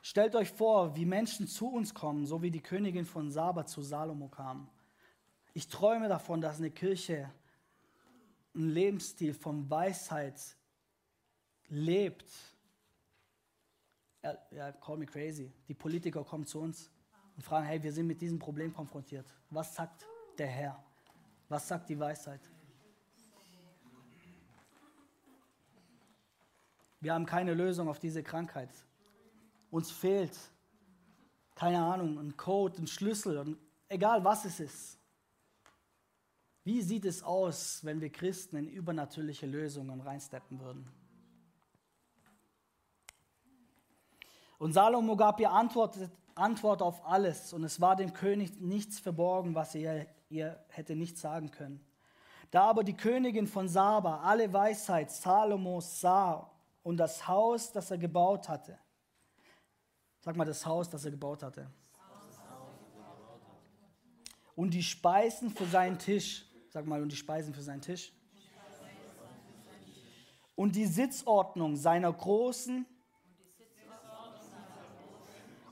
Stellt 0.03 0.35
euch 0.35 0.51
vor, 0.51 0.97
wie 0.97 1.05
Menschen 1.05 1.47
zu 1.47 1.69
uns 1.69 1.95
kommen, 1.95 2.27
so 2.27 2.43
wie 2.43 2.51
die 2.51 2.63
Königin 2.63 3.05
von 3.05 3.31
Saba 3.31 3.67
zu 3.67 3.83
Salomo 3.83 4.29
kam. 4.29 4.69
Ich 5.53 5.69
träume 5.69 6.09
davon, 6.09 6.41
dass 6.41 6.59
eine 6.59 6.71
Kirche 6.71 7.31
einen 8.55 8.71
Lebensstil 8.71 9.35
von 9.35 9.69
Weisheit 9.69 10.41
lebt. 11.69 12.29
Ja, 14.51 14.73
call 14.73 14.99
me 14.99 15.07
crazy. 15.07 15.53
Die 15.69 15.75
Politiker 15.75 16.25
kommen 16.25 16.47
zu 16.47 16.61
uns 16.61 16.91
und 17.37 17.43
fragen, 17.43 17.67
hey, 17.67 17.83
wir 17.83 17.93
sind 17.93 18.07
mit 18.07 18.21
diesem 18.21 18.39
Problem 18.39 18.73
konfrontiert. 18.73 19.27
Was 19.51 19.75
sagt 19.75 20.07
der 20.39 20.49
Herr? 20.49 20.85
Was 21.49 21.69
sagt 21.69 21.89
die 21.89 21.99
Weisheit? 21.99 22.41
Wir 27.01 27.15
haben 27.15 27.25
keine 27.25 27.55
Lösung 27.55 27.89
auf 27.89 27.99
diese 27.99 28.23
Krankheit. 28.23 28.71
Uns 29.71 29.91
fehlt, 29.91 30.37
keine 31.55 31.83
Ahnung, 31.83 32.19
ein 32.19 32.37
Code, 32.37 32.83
ein 32.83 32.87
Schlüssel, 32.87 33.57
egal 33.89 34.23
was 34.25 34.45
es 34.45 34.61
ist. 34.61 34.99
Wie 36.63 36.83
sieht 36.83 37.07
es 37.07 37.23
aus, 37.23 37.83
wenn 37.85 38.01
wir 38.03 38.11
Christen 38.11 38.57
in 38.57 38.69
übernatürliche 38.69 39.47
Lösungen 39.47 40.01
reinsteppen 40.01 40.61
würden? 40.61 40.87
Und 44.59 44.75
Salomo 44.75 45.17
gab 45.17 45.41
ihr 45.41 45.51
Antwort, 45.51 45.97
Antwort 46.35 46.83
auf 46.83 47.07
alles 47.07 47.55
und 47.55 47.65
es 47.65 47.81
war 47.81 47.97
dem 47.97 48.13
König 48.13 48.61
nichts 48.61 48.99
verborgen, 48.99 49.55
was 49.55 49.75
er 49.75 50.07
ihr 50.29 50.63
hätte 50.69 50.95
nicht 50.97 51.17
sagen 51.17 51.51
können. 51.51 51.81
Da 52.51 52.65
aber 52.65 52.85
die 52.85 52.97
Königin 52.97 53.47
von 53.47 53.69
Saba 53.69 54.21
alle 54.21 54.53
Weisheit 54.53 55.11
Salomos 55.11 56.01
sah 56.01 56.50
und 56.83 56.97
das 56.97 57.27
Haus, 57.27 57.73
das 57.73 57.91
er 57.91 57.99
gebaut 57.99 58.49
hatte. 58.49 58.79
Sag 60.21 60.37
mal, 60.37 60.45
das 60.45 60.65
Haus, 60.65 60.89
das 60.89 61.05
er 61.05 61.11
gebaut 61.11 61.43
hatte. 61.43 61.71
Und 64.55 64.75
die 64.75 64.83
Speisen 64.83 65.51
für 65.51 65.65
seinen 65.67 65.99
Tisch. 65.99 66.45
Sag 66.69 66.87
mal, 66.87 67.03
und 67.03 67.11
die 67.11 67.17
Speisen 67.17 67.55
für 67.55 67.63
seinen 67.63 67.81
Tisch. 67.81 68.13
Und 70.55 70.77
die 70.77 70.87
Sitzordnung 70.87 71.77
seiner 71.77 72.13
großen 72.13 72.85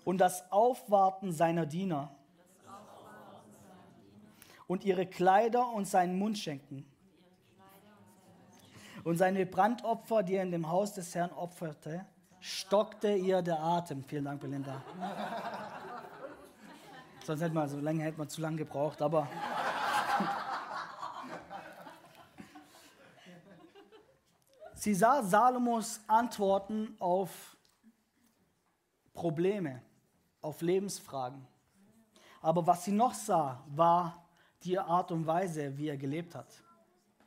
und 0.05 0.19
das 0.19 0.51
Aufwarten 0.51 1.33
seiner 1.33 1.67
Diener 1.67 2.15
und 4.67 4.85
ihre 4.85 5.07
Kleider 5.07 5.71
und 5.73 5.87
seinen 5.87 6.19
Mundschenken 6.19 6.91
und 9.05 9.17
seine 9.17 9.47
Brandopfer, 9.47 10.23
die 10.23 10.35
er 10.35 10.43
in 10.43 10.51
dem 10.51 10.69
Haus 10.69 10.95
des 10.95 11.15
Herrn 11.15 11.33
opferte, 11.33 12.05
stockte 12.41 13.15
ihr 13.15 13.43
der 13.43 13.61
Atem. 13.61 14.05
Vielen 14.05 14.25
Dank, 14.25 14.41
Belinda. 14.41 14.83
Sonst 17.25 17.41
hätte 17.43 17.55
man 17.55 17.69
so 17.69 17.79
lange 17.79 18.03
hätte 18.03 18.19
man 18.19 18.29
zu 18.29 18.41
lange 18.41 18.57
gebraucht, 18.57 19.03
aber 19.03 19.29
Sie 24.75 24.95
sah 24.95 25.23
Salomos 25.25 26.01
Antworten 26.07 26.95
auf 27.01 27.57
Probleme, 29.13 29.83
auf 30.41 30.63
Lebensfragen. 30.63 31.45
Aber 32.41 32.65
was 32.65 32.85
sie 32.85 32.93
noch 32.93 33.13
sah, 33.13 33.65
war 33.67 34.25
die 34.63 34.79
Art 34.79 35.11
und 35.11 35.27
Weise, 35.27 35.77
wie 35.77 35.89
er 35.89 35.97
gelebt 35.97 36.37
hat. 36.37 36.47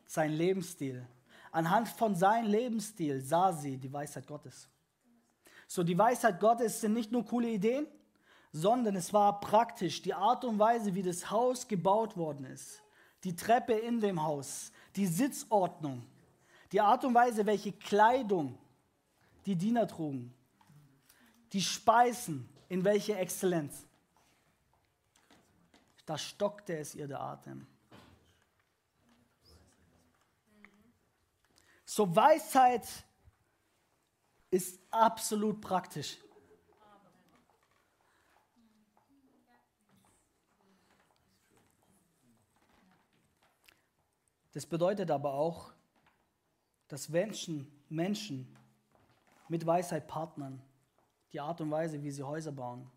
Sein 0.05 0.31
Lebensstil. 0.31 1.05
Anhand 1.51 1.89
von 1.89 2.15
seinem 2.15 2.49
Lebensstil 2.49 3.21
sah 3.21 3.51
sie 3.51 3.77
die 3.77 3.91
Weisheit 3.91 4.25
Gottes. 4.25 4.67
So, 5.67 5.83
die 5.83 5.97
Weisheit 5.97 6.39
Gottes 6.39 6.81
sind 6.81 6.93
nicht 6.93 7.11
nur 7.11 7.25
coole 7.25 7.49
Ideen, 7.49 7.87
sondern 8.51 8.95
es 8.95 9.13
war 9.13 9.39
praktisch 9.39 10.01
die 10.01 10.13
Art 10.13 10.43
und 10.43 10.59
Weise, 10.59 10.93
wie 10.95 11.03
das 11.03 11.29
Haus 11.29 11.67
gebaut 11.67 12.17
worden 12.17 12.45
ist. 12.45 12.81
Die 13.23 13.35
Treppe 13.35 13.73
in 13.73 13.99
dem 13.99 14.23
Haus, 14.23 14.71
die 14.95 15.05
Sitzordnung, 15.05 16.03
die 16.71 16.81
Art 16.81 17.05
und 17.05 17.13
Weise, 17.13 17.45
welche 17.45 17.71
Kleidung 17.71 18.57
die 19.45 19.55
Diener 19.55 19.87
trugen, 19.87 20.33
die 21.53 21.61
Speisen, 21.61 22.49
in 22.69 22.83
welche 22.83 23.15
Exzellenz. 23.17 23.85
Da 26.05 26.17
stockte 26.17 26.77
es 26.77 26.95
ihr 26.95 27.07
der 27.07 27.21
Atem. 27.21 27.67
So 31.93 32.15
Weisheit 32.15 32.87
ist 34.49 34.79
absolut 34.91 35.59
praktisch. 35.59 36.17
Das 44.53 44.65
bedeutet 44.65 45.11
aber 45.11 45.33
auch, 45.33 45.73
dass 46.87 47.09
Menschen, 47.09 47.69
Menschen 47.89 48.57
mit 49.49 49.65
Weisheit 49.65 50.07
partnern, 50.07 50.61
die 51.33 51.41
Art 51.41 51.59
und 51.59 51.71
Weise, 51.71 52.01
wie 52.01 52.11
sie 52.11 52.23
Häuser 52.23 52.53
bauen, 52.53 52.89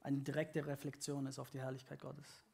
eine 0.00 0.20
direkte 0.20 0.64
Reflexion 0.64 1.26
ist 1.26 1.38
auf 1.38 1.50
die 1.50 1.60
Herrlichkeit 1.60 2.00
Gottes. 2.00 2.46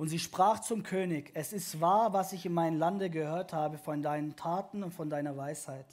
Und 0.00 0.08
sie 0.08 0.18
sprach 0.18 0.60
zum 0.60 0.82
König, 0.82 1.30
es 1.34 1.52
ist 1.52 1.78
wahr, 1.78 2.14
was 2.14 2.32
ich 2.32 2.46
in 2.46 2.54
meinem 2.54 2.78
Lande 2.78 3.10
gehört 3.10 3.52
habe 3.52 3.76
von 3.76 4.00
deinen 4.00 4.34
Taten 4.34 4.82
und 4.82 4.94
von 4.94 5.10
deiner 5.10 5.36
Weisheit. 5.36 5.84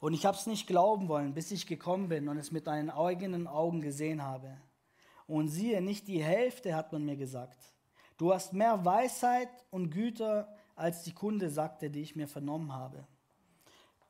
Und 0.00 0.12
ich 0.12 0.26
habe 0.26 0.36
es 0.36 0.48
nicht 0.48 0.66
glauben 0.66 1.06
wollen, 1.06 1.32
bis 1.32 1.52
ich 1.52 1.68
gekommen 1.68 2.08
bin 2.08 2.28
und 2.28 2.36
es 2.36 2.50
mit 2.50 2.66
meinen 2.66 2.90
eigenen 2.90 3.46
Augen 3.46 3.80
gesehen 3.80 4.24
habe. 4.24 4.56
Und 5.28 5.46
siehe, 5.46 5.80
nicht 5.80 6.08
die 6.08 6.20
Hälfte 6.20 6.74
hat 6.74 6.90
man 6.90 7.04
mir 7.04 7.14
gesagt. 7.16 7.60
Du 8.18 8.34
hast 8.34 8.54
mehr 8.54 8.84
Weisheit 8.84 9.50
und 9.70 9.90
Güter, 9.92 10.52
als 10.74 11.04
die 11.04 11.14
Kunde 11.14 11.48
sagte, 11.48 11.90
die 11.90 12.02
ich 12.02 12.16
mir 12.16 12.26
vernommen 12.26 12.72
habe. 12.72 13.06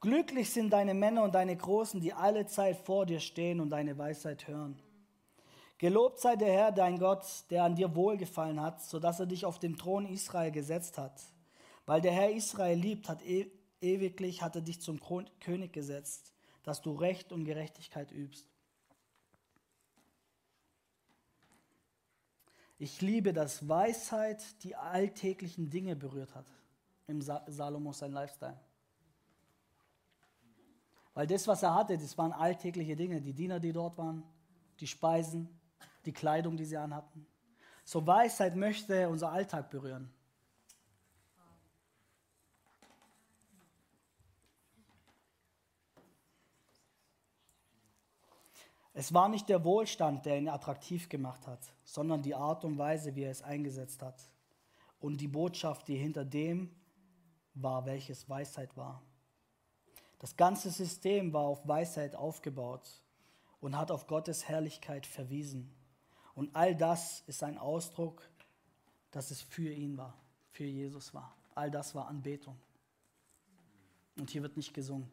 Glücklich 0.01 0.51
sind 0.51 0.71
deine 0.71 0.95
Männer 0.95 1.25
und 1.25 1.35
deine 1.35 1.55
Großen, 1.55 2.01
die 2.01 2.15
alle 2.15 2.47
Zeit 2.47 2.79
vor 2.79 3.05
dir 3.05 3.21
stehen 3.21 3.61
und 3.61 3.69
deine 3.69 3.99
Weisheit 3.99 4.49
hören. 4.49 4.81
Gelobt 5.83 6.21
sei 6.21 6.37
der 6.37 6.53
Herr, 6.53 6.71
dein 6.71 6.97
Gott, 6.97 7.27
der 7.51 7.65
an 7.65 7.75
dir 7.75 7.97
wohlgefallen 7.97 8.61
hat, 8.61 8.81
sodass 8.81 9.19
er 9.19 9.27
dich 9.27 9.45
auf 9.45 9.59
den 9.59 9.77
Thron 9.77 10.07
Israel 10.07 10.53
gesetzt 10.53 10.97
hat. 10.97 11.21
Weil 11.87 12.01
der 12.01 12.13
Herr 12.13 12.31
Israel 12.31 12.79
liebt, 12.79 13.09
hat 13.09 13.21
e 13.23 13.51
ewiglich 13.81 14.43
hat 14.43 14.55
er 14.55 14.63
dich 14.63 14.81
zum 14.81 15.01
König 15.41 15.73
gesetzt, 15.73 16.33
dass 16.63 16.83
du 16.83 16.93
Recht 16.93 17.33
und 17.33 17.45
Gerechtigkeit 17.45 18.13
übst. 18.13 18.47
Ich 22.79 23.01
liebe, 23.01 23.33
dass 23.33 23.69
Weisheit 23.69 24.63
die 24.63 24.77
alltäglichen 24.77 25.69
Dinge 25.69 25.97
berührt 25.97 26.37
hat 26.37 26.47
im 27.09 27.21
Salomo 27.23 27.93
sein 27.93 28.13
Lifestyle. 28.13 28.61
Weil 31.15 31.27
das, 31.27 31.49
was 31.49 31.65
er 31.65 31.75
hatte, 31.75 31.99
das 31.99 32.17
waren 32.17 32.33
alltägliche 32.33 32.95
Dinge. 32.95 33.21
Die 33.21 33.35
Diener, 33.35 33.59
die 33.59 33.73
dort 33.73 33.99
waren, 33.99 34.23
die 34.79 34.87
Speisen, 34.87 35.49
die 36.05 36.13
Kleidung, 36.13 36.57
die 36.57 36.65
sie 36.65 36.77
anhatten. 36.77 37.27
So 37.85 38.07
Weisheit 38.07 38.57
möchte 38.57 39.09
unser 39.09 39.33
Alltag 39.33 39.71
berühren. 39.71 40.13
Es 48.95 49.15
war 49.15 49.29
nicht 49.29 49.49
der 49.49 49.65
Wohlstand, 49.65 50.27
der 50.27 50.37
ihn 50.37 50.49
attraktiv 50.49 51.09
gemacht 51.09 51.47
hat, 51.47 51.61
sondern 51.83 52.23
die 52.23 52.35
Art 52.35 52.65
und 52.65 52.77
Weise, 52.77 53.15
wie 53.17 53.23
er 53.23 53.31
es 53.31 53.43
eingesetzt 53.43 54.03
hat. 54.03 54.29
Und 55.01 55.21
die 55.21 55.29
Botschaft, 55.29 55.89
die 55.89 55.97
hinter 55.97 56.25
dem 56.25 56.71
war, 57.55 57.87
welches 57.87 58.29
Weisheit 58.29 58.77
war. 58.77 59.03
Das 60.19 60.37
ganze 60.37 60.71
System 60.71 61.33
war 61.33 61.43
auf 61.43 61.67
Weisheit 61.67 62.15
aufgebaut 62.15 63.03
und 63.61 63.77
hat 63.77 63.91
auf 63.91 64.07
Gottes 64.07 64.47
Herrlichkeit 64.47 65.07
verwiesen. 65.07 65.75
Und 66.35 66.55
all 66.57 66.75
das 66.75 67.23
ist 67.27 67.43
ein 67.43 67.59
Ausdruck, 67.59 68.29
dass 69.11 69.31
es 69.31 69.43
für 69.43 69.73
ihn 69.73 69.97
war, 69.97 70.17
für 70.51 70.65
Jesus 70.65 71.13
war. 71.13 71.37
All 71.55 71.71
das 71.71 71.95
war 71.95 72.09
Anbetung. 72.09 72.59
Und 74.17 74.31
hier 74.31 74.43
wird 74.43 74.57
nicht 74.57 74.73
gesungen. 74.73 75.11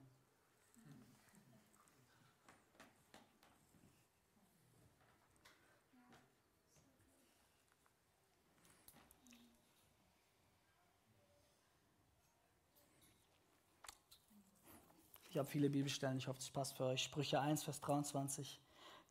Ich 15.29 15.37
habe 15.37 15.47
viele 15.47 15.69
Bibelstellen, 15.69 16.17
ich 16.17 16.27
hoffe, 16.27 16.39
es 16.39 16.49
passt 16.49 16.75
für 16.75 16.85
euch. 16.85 17.03
Sprüche 17.03 17.39
1, 17.39 17.63
Vers 17.63 17.79
23. 17.81 18.59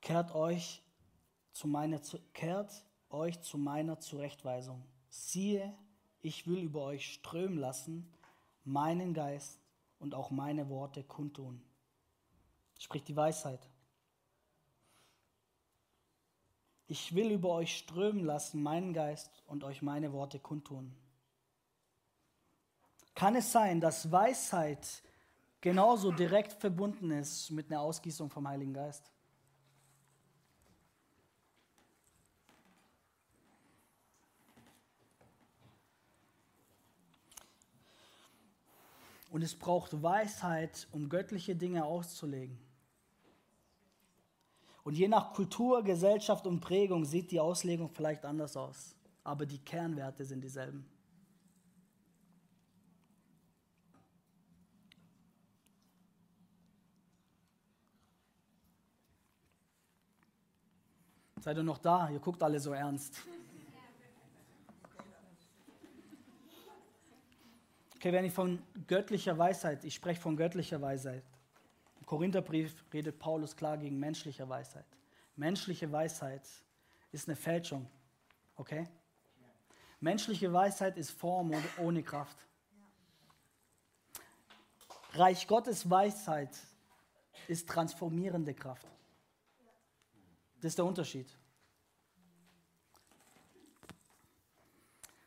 Kehrt 0.00 0.34
euch 0.34 0.82
zu 1.58 1.66
meiner, 1.66 2.00
kehrt 2.34 2.84
euch 3.10 3.40
zu 3.40 3.58
meiner 3.58 3.98
Zurechtweisung. 3.98 4.84
Siehe, 5.10 5.74
ich 6.20 6.46
will 6.46 6.60
über 6.60 6.84
euch 6.84 7.12
strömen 7.14 7.58
lassen, 7.58 8.08
meinen 8.64 9.12
Geist 9.12 9.58
und 9.98 10.14
auch 10.14 10.30
meine 10.30 10.68
Worte 10.68 11.02
kundtun. 11.02 11.60
Spricht 12.78 13.08
die 13.08 13.16
Weisheit. 13.16 13.68
Ich 16.86 17.12
will 17.16 17.32
über 17.32 17.50
euch 17.50 17.76
strömen 17.76 18.24
lassen, 18.24 18.62
meinen 18.62 18.92
Geist 18.92 19.42
und 19.46 19.64
euch 19.64 19.82
meine 19.82 20.12
Worte 20.12 20.38
kundtun. 20.38 20.94
Kann 23.16 23.34
es 23.34 23.50
sein, 23.50 23.80
dass 23.80 24.12
Weisheit 24.12 25.02
genauso 25.60 26.12
direkt 26.12 26.52
verbunden 26.52 27.10
ist 27.10 27.50
mit 27.50 27.66
einer 27.68 27.80
Ausgießung 27.80 28.30
vom 28.30 28.46
Heiligen 28.46 28.74
Geist. 28.74 29.10
Und 39.30 39.42
es 39.42 39.54
braucht 39.54 40.02
Weisheit, 40.02 40.88
um 40.92 41.08
göttliche 41.08 41.54
Dinge 41.54 41.84
auszulegen. 41.84 42.58
Und 44.84 44.96
je 44.96 45.06
nach 45.06 45.34
Kultur, 45.34 45.82
Gesellschaft 45.82 46.46
und 46.46 46.60
Prägung 46.60 47.04
sieht 47.04 47.30
die 47.30 47.40
Auslegung 47.40 47.90
vielleicht 47.90 48.24
anders 48.24 48.56
aus. 48.56 48.96
Aber 49.22 49.44
die 49.44 49.58
Kernwerte 49.58 50.24
sind 50.24 50.42
dieselben. 50.42 50.86
Seid 61.40 61.56
ihr 61.56 61.62
noch 61.62 61.78
da? 61.78 62.10
Ihr 62.10 62.18
guckt 62.18 62.42
alle 62.42 62.58
so 62.58 62.72
ernst. 62.72 63.22
Okay, 68.08 68.16
wenn 68.16 68.24
ich 68.24 68.32
von 68.32 68.62
göttlicher 68.86 69.36
Weisheit, 69.36 69.84
ich 69.84 69.94
spreche 69.94 70.18
von 70.18 70.34
göttlicher 70.34 70.80
Weisheit. 70.80 71.22
Im 72.00 72.06
Korintherbrief 72.06 72.82
redet 72.90 73.18
Paulus 73.18 73.54
klar 73.54 73.76
gegen 73.76 73.98
menschliche 73.98 74.48
Weisheit. 74.48 74.86
Menschliche 75.36 75.92
Weisheit 75.92 76.40
ist 77.12 77.28
eine 77.28 77.36
Fälschung. 77.36 77.86
Okay? 78.56 78.88
Menschliche 80.00 80.50
Weisheit 80.50 80.96
ist 80.96 81.10
Form 81.10 81.52
ohne 81.76 82.02
Kraft. 82.02 82.38
Reich 85.12 85.46
Gottes 85.46 85.90
Weisheit 85.90 86.58
ist 87.46 87.68
transformierende 87.68 88.54
Kraft. 88.54 88.88
Das 90.62 90.70
ist 90.70 90.78
der 90.78 90.86
Unterschied. 90.86 91.28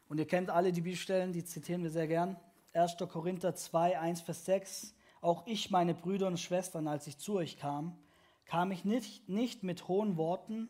Und 0.09 0.17
ihr 0.17 0.25
kennt 0.25 0.49
alle 0.49 0.71
die 0.71 0.81
Bibelstellen, 0.81 1.31
die 1.31 1.45
zitieren 1.45 1.83
wir 1.83 1.91
sehr 1.91 2.07
gern. 2.07 2.35
1. 2.73 2.95
Korinther 3.09 3.53
2, 3.53 3.99
1, 3.99 4.21
Vers 4.21 4.45
6. 4.45 4.95
Auch 5.19 5.45
ich, 5.45 5.71
meine 5.71 5.93
Brüder 5.93 6.27
und 6.27 6.39
Schwestern, 6.39 6.87
als 6.87 7.05
ich 7.05 7.17
zu 7.17 7.35
euch 7.35 7.57
kam, 7.57 7.97
kam 8.45 8.71
ich 8.71 8.85
nicht, 8.85 9.27
nicht 9.27 9.63
mit 9.63 9.87
hohen 9.89 10.15
Worten 10.15 10.69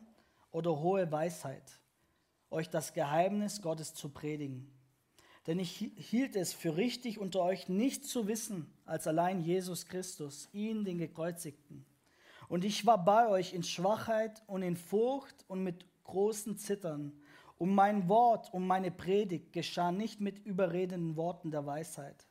oder 0.50 0.80
hohe 0.80 1.10
Weisheit, 1.12 1.80
euch 2.50 2.68
das 2.68 2.92
Geheimnis 2.92 3.62
Gottes 3.62 3.94
zu 3.94 4.08
predigen. 4.08 4.70
Denn 5.46 5.58
ich 5.58 5.92
hielt 5.96 6.36
es 6.36 6.52
für 6.52 6.76
richtig, 6.76 7.18
unter 7.18 7.42
euch 7.42 7.68
nicht 7.68 8.04
zu 8.04 8.26
wissen, 8.26 8.72
als 8.84 9.06
allein 9.06 9.40
Jesus 9.40 9.86
Christus, 9.86 10.48
ihn, 10.52 10.84
den 10.84 10.98
Gekreuzigten. 10.98 11.84
Und 12.48 12.64
ich 12.64 12.84
war 12.84 13.04
bei 13.04 13.28
euch 13.28 13.54
in 13.54 13.62
Schwachheit 13.62 14.42
und 14.46 14.62
in 14.62 14.76
Furcht 14.76 15.44
und 15.48 15.62
mit 15.62 15.86
großen 16.04 16.58
Zittern. 16.58 17.12
Und 17.62 17.76
mein 17.76 18.08
Wort 18.08 18.52
und 18.52 18.66
meine 18.66 18.90
Predigt 18.90 19.52
geschah 19.52 19.92
nicht 19.92 20.20
mit 20.20 20.44
überredenden 20.44 21.14
Worten 21.14 21.52
der 21.52 21.64
Weisheit, 21.64 22.26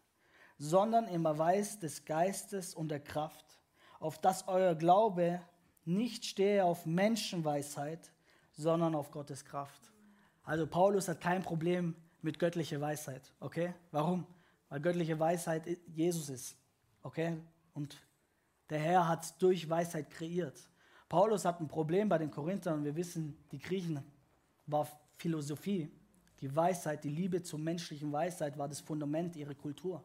sondern 0.57 1.07
im 1.07 1.23
Erweis 1.23 1.79
des 1.79 2.03
Geistes 2.03 2.75
und 2.75 2.89
der 2.89 2.99
Kraft, 2.99 3.61
auf 4.01 4.19
dass 4.19 4.49
euer 4.49 4.75
Glaube 4.75 5.39
nicht 5.86 6.25
stehe 6.25 6.65
auf 6.65 6.86
Menschenweisheit, 6.86 8.11
sondern 8.51 8.93
auf 8.93 9.09
Gottes 9.09 9.45
Kraft. 9.45 9.93
Also 10.43 10.67
Paulus 10.67 11.07
hat 11.07 11.21
kein 11.21 11.43
Problem 11.43 11.95
mit 12.21 12.38
göttlicher 12.38 12.82
Weisheit, 12.82 13.32
okay? 13.39 13.73
Warum? 13.91 14.27
Weil 14.67 14.82
göttliche 14.82 15.17
Weisheit 15.17 15.63
Jesus 15.95 16.27
ist, 16.27 16.57
okay? 17.03 17.38
Und 17.73 17.95
der 18.69 18.79
Herr 18.79 19.07
hat 19.07 19.41
durch 19.41 19.69
Weisheit 19.69 20.09
kreiert. 20.09 20.59
Paulus 21.07 21.45
hat 21.45 21.61
ein 21.61 21.69
Problem 21.69 22.09
bei 22.09 22.17
den 22.17 22.32
Korinthern 22.32 22.84
wir 22.84 22.97
wissen, 22.97 23.38
die 23.53 23.59
Griechen 23.59 24.03
war 24.65 24.86
Philosophie. 25.22 25.91
Die 26.39 26.55
Weisheit, 26.55 27.03
die 27.03 27.09
Liebe 27.09 27.43
zur 27.43 27.59
menschlichen 27.59 28.11
Weisheit 28.11 28.57
war 28.57 28.67
das 28.67 28.82
Fundament 28.82 29.36
ihrer 29.36 29.53
Kultur. 29.53 30.03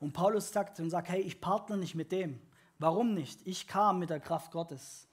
Und 0.00 0.12
Paulus 0.12 0.50
sagt 0.50 0.80
und 0.80 0.90
sagt, 0.90 1.08
hey, 1.10 1.20
ich 1.20 1.40
partner 1.40 1.76
nicht 1.76 1.94
mit 1.94 2.10
dem. 2.10 2.40
Warum 2.78 3.14
nicht? 3.14 3.46
Ich 3.46 3.66
kam 3.66 3.98
mit 3.98 4.10
der 4.10 4.20
Kraft 4.20 4.50
Gottes. 4.50 5.06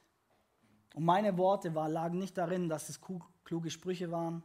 Und 0.94 1.04
meine 1.04 1.38
Worte 1.38 1.76
war, 1.76 1.90
lagen 1.90 2.18
nicht 2.18 2.38
darin, 2.38 2.70
dass 2.70 2.90
es 2.90 3.00
kluge 3.44 3.70
Sprüche 3.70 4.12
waren, 4.12 4.42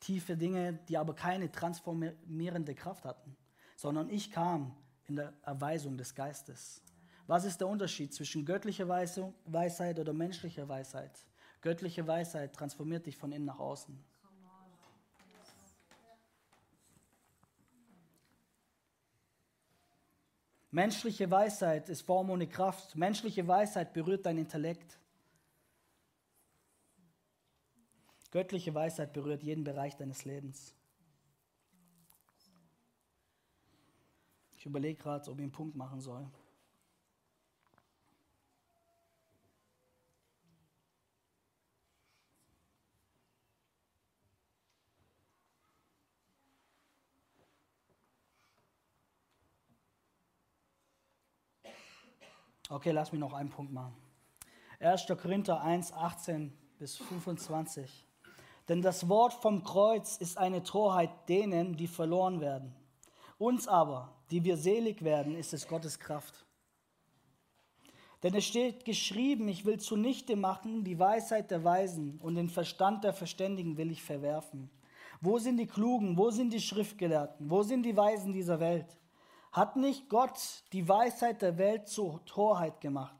tiefe 0.00 0.36
Dinge, 0.36 0.78
die 0.88 0.98
aber 0.98 1.14
keine 1.14 1.50
transformierende 1.50 2.74
Kraft 2.74 3.04
hatten, 3.04 3.36
sondern 3.76 4.10
ich 4.10 4.30
kam 4.30 4.76
in 5.06 5.16
der 5.16 5.32
Erweisung 5.42 5.96
des 5.96 6.14
Geistes. 6.14 6.82
Was 7.26 7.44
ist 7.46 7.58
der 7.60 7.68
Unterschied 7.68 8.12
zwischen 8.12 8.44
göttlicher 8.44 8.86
Weisheit 8.88 9.98
oder 9.98 10.12
menschlicher 10.12 10.68
Weisheit? 10.68 11.26
Göttliche 11.64 12.06
Weisheit 12.06 12.52
transformiert 12.52 13.06
dich 13.06 13.16
von 13.16 13.32
innen 13.32 13.46
nach 13.46 13.58
außen. 13.58 13.98
Menschliche 20.70 21.30
Weisheit 21.30 21.88
ist 21.88 22.02
Form 22.02 22.28
ohne 22.28 22.46
Kraft. 22.46 22.96
Menschliche 22.96 23.48
Weisheit 23.48 23.94
berührt 23.94 24.26
dein 24.26 24.36
Intellekt. 24.36 24.98
Göttliche 28.30 28.74
Weisheit 28.74 29.14
berührt 29.14 29.42
jeden 29.42 29.64
Bereich 29.64 29.96
deines 29.96 30.26
Lebens. 30.26 30.74
Ich 34.58 34.66
überlege 34.66 35.02
gerade, 35.02 35.30
ob 35.30 35.38
ich 35.38 35.44
einen 35.44 35.52
Punkt 35.52 35.76
machen 35.76 36.02
soll. 36.02 36.30
Okay, 52.70 52.92
lass 52.92 53.12
mich 53.12 53.20
noch 53.20 53.34
einen 53.34 53.50
Punkt 53.50 53.72
machen. 53.72 53.94
1. 54.80 55.06
Korinther 55.20 55.60
1, 55.60 55.92
18 55.92 56.52
bis 56.78 56.96
25. 56.96 58.06
Denn 58.68 58.80
das 58.80 59.08
Wort 59.08 59.34
vom 59.34 59.62
Kreuz 59.62 60.16
ist 60.16 60.38
eine 60.38 60.62
Torheit 60.62 61.10
denen, 61.28 61.76
die 61.76 61.86
verloren 61.86 62.40
werden. 62.40 62.74
Uns 63.36 63.68
aber, 63.68 64.12
die 64.30 64.44
wir 64.44 64.56
selig 64.56 65.04
werden, 65.04 65.36
ist 65.36 65.52
es 65.52 65.68
Gottes 65.68 65.98
Kraft. 65.98 66.46
Denn 68.22 68.34
es 68.34 68.46
steht 68.46 68.86
geschrieben, 68.86 69.48
ich 69.48 69.66
will 69.66 69.78
zunichte 69.78 70.34
machen 70.34 70.82
die 70.82 70.98
Weisheit 70.98 71.50
der 71.50 71.62
Weisen 71.62 72.18
und 72.22 72.36
den 72.36 72.48
Verstand 72.48 73.04
der 73.04 73.12
Verständigen 73.12 73.76
will 73.76 73.90
ich 73.90 74.02
verwerfen. 74.02 74.70
Wo 75.20 75.38
sind 75.38 75.58
die 75.58 75.66
Klugen? 75.66 76.16
Wo 76.16 76.30
sind 76.30 76.52
die 76.54 76.60
Schriftgelehrten? 76.60 77.50
Wo 77.50 77.62
sind 77.62 77.82
die 77.82 77.96
Weisen 77.96 78.32
dieser 78.32 78.60
Welt? 78.60 78.96
Hat 79.54 79.76
nicht 79.76 80.08
Gott 80.08 80.64
die 80.72 80.88
Weisheit 80.88 81.40
der 81.40 81.56
Welt 81.58 81.88
zur 81.88 82.24
Torheit 82.24 82.80
gemacht? 82.80 83.16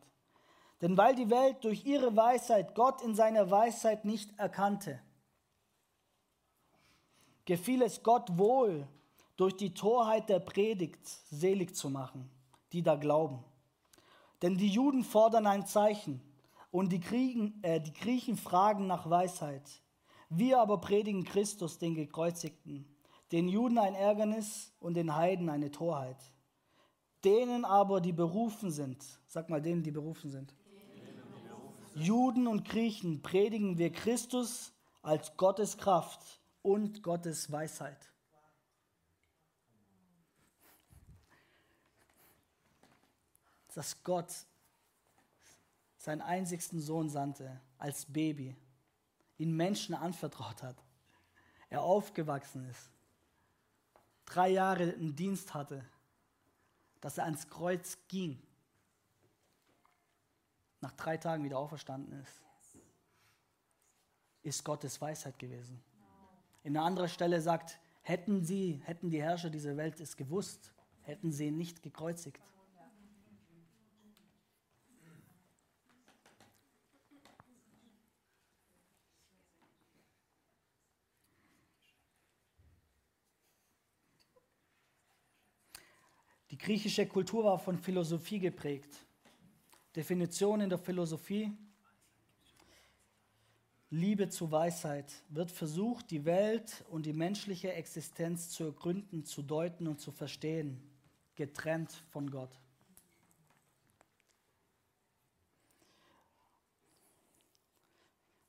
Denn 0.80 0.96
weil 0.96 1.14
die 1.14 1.30
Welt 1.30 1.62
durch 1.62 1.86
ihre 1.86 2.16
Weisheit 2.16 2.74
Gott 2.74 3.02
in 3.02 3.14
seiner 3.14 3.52
Weisheit 3.52 4.04
nicht 4.04 4.36
erkannte, 4.36 5.00
gefiel 7.44 7.82
es 7.82 8.02
Gott 8.02 8.36
wohl, 8.36 8.88
durch 9.36 9.56
die 9.56 9.74
Torheit 9.74 10.28
der 10.28 10.40
Predigt 10.40 11.06
selig 11.06 11.76
zu 11.76 11.88
machen, 11.88 12.28
die 12.72 12.82
da 12.82 12.96
glauben. 12.96 13.44
Denn 14.42 14.56
die 14.56 14.68
Juden 14.68 15.04
fordern 15.04 15.46
ein 15.46 15.66
Zeichen 15.66 16.20
und 16.72 16.90
die, 16.90 17.00
Kriegen, 17.00 17.62
äh, 17.62 17.80
die 17.80 17.92
Griechen 17.92 18.36
fragen 18.36 18.88
nach 18.88 19.08
Weisheit. 19.08 19.70
Wir 20.30 20.60
aber 20.60 20.80
predigen 20.80 21.22
Christus, 21.22 21.78
den 21.78 21.94
Gekreuzigten 21.94 22.93
den 23.34 23.48
Juden 23.48 23.78
ein 23.78 23.96
Ärgernis 23.96 24.72
und 24.78 24.94
den 24.94 25.16
Heiden 25.16 25.48
eine 25.50 25.72
Torheit. 25.72 26.18
Denen 27.24 27.64
aber, 27.64 28.00
die 28.00 28.12
berufen 28.12 28.70
sind, 28.70 29.04
sag 29.26 29.50
mal 29.50 29.60
denen, 29.60 29.82
die 29.82 29.90
berufen 29.90 30.30
sind, 30.30 30.54
Juden 31.96 32.46
und 32.46 32.64
Griechen 32.64 33.22
predigen 33.22 33.76
wir 33.76 33.90
Christus 33.90 34.72
als 35.02 35.36
Gottes 35.36 35.78
Kraft 35.78 36.40
und 36.62 37.02
Gottes 37.02 37.50
Weisheit. 37.50 38.08
Dass 43.74 44.04
Gott 44.04 44.32
seinen 45.96 46.20
einzigsten 46.20 46.80
Sohn 46.80 47.10
sandte 47.10 47.60
als 47.78 48.06
Baby, 48.06 48.56
ihn 49.38 49.56
Menschen 49.56 49.96
anvertraut 49.96 50.62
hat, 50.62 50.76
er 51.68 51.82
aufgewachsen 51.82 52.68
ist, 52.70 52.93
drei 54.26 54.50
Jahre 54.50 54.84
einen 54.84 55.14
Dienst 55.14 55.54
hatte, 55.54 55.84
dass 57.00 57.18
er 57.18 57.24
ans 57.24 57.48
Kreuz 57.48 57.98
ging, 58.08 58.42
nach 60.80 60.92
drei 60.92 61.16
Tagen 61.16 61.44
wieder 61.44 61.58
auferstanden 61.58 62.20
ist, 62.20 62.42
ist 64.42 64.64
Gottes 64.64 65.00
Weisheit 65.00 65.38
gewesen. 65.38 65.82
In 66.62 66.76
einer 66.76 66.86
anderen 66.86 67.08
Stelle 67.08 67.40
sagt, 67.40 67.78
hätten 68.02 68.44
sie, 68.44 68.80
hätten 68.84 69.10
die 69.10 69.22
Herrscher 69.22 69.50
dieser 69.50 69.76
Welt 69.76 69.98
es 70.00 70.16
gewusst, 70.16 70.72
hätten 71.02 71.32
sie 71.32 71.46
ihn 71.48 71.56
nicht 71.56 71.82
gekreuzigt. 71.82 72.40
Griechische 86.64 87.06
Kultur 87.06 87.44
war 87.44 87.58
von 87.58 87.78
Philosophie 87.78 88.38
geprägt. 88.38 88.90
Definition 89.94 90.62
in 90.62 90.70
der 90.70 90.78
Philosophie. 90.78 91.52
Liebe 93.90 94.28
zu 94.30 94.50
Weisheit 94.50 95.12
wird 95.28 95.50
versucht, 95.52 96.10
die 96.10 96.24
Welt 96.24 96.82
und 96.88 97.04
die 97.04 97.12
menschliche 97.12 97.72
Existenz 97.74 98.48
zu 98.48 98.64
ergründen, 98.64 99.24
zu 99.24 99.42
deuten 99.42 99.86
und 99.86 100.00
zu 100.00 100.10
verstehen, 100.10 100.80
getrennt 101.36 101.92
von 102.10 102.30
Gott. 102.30 102.58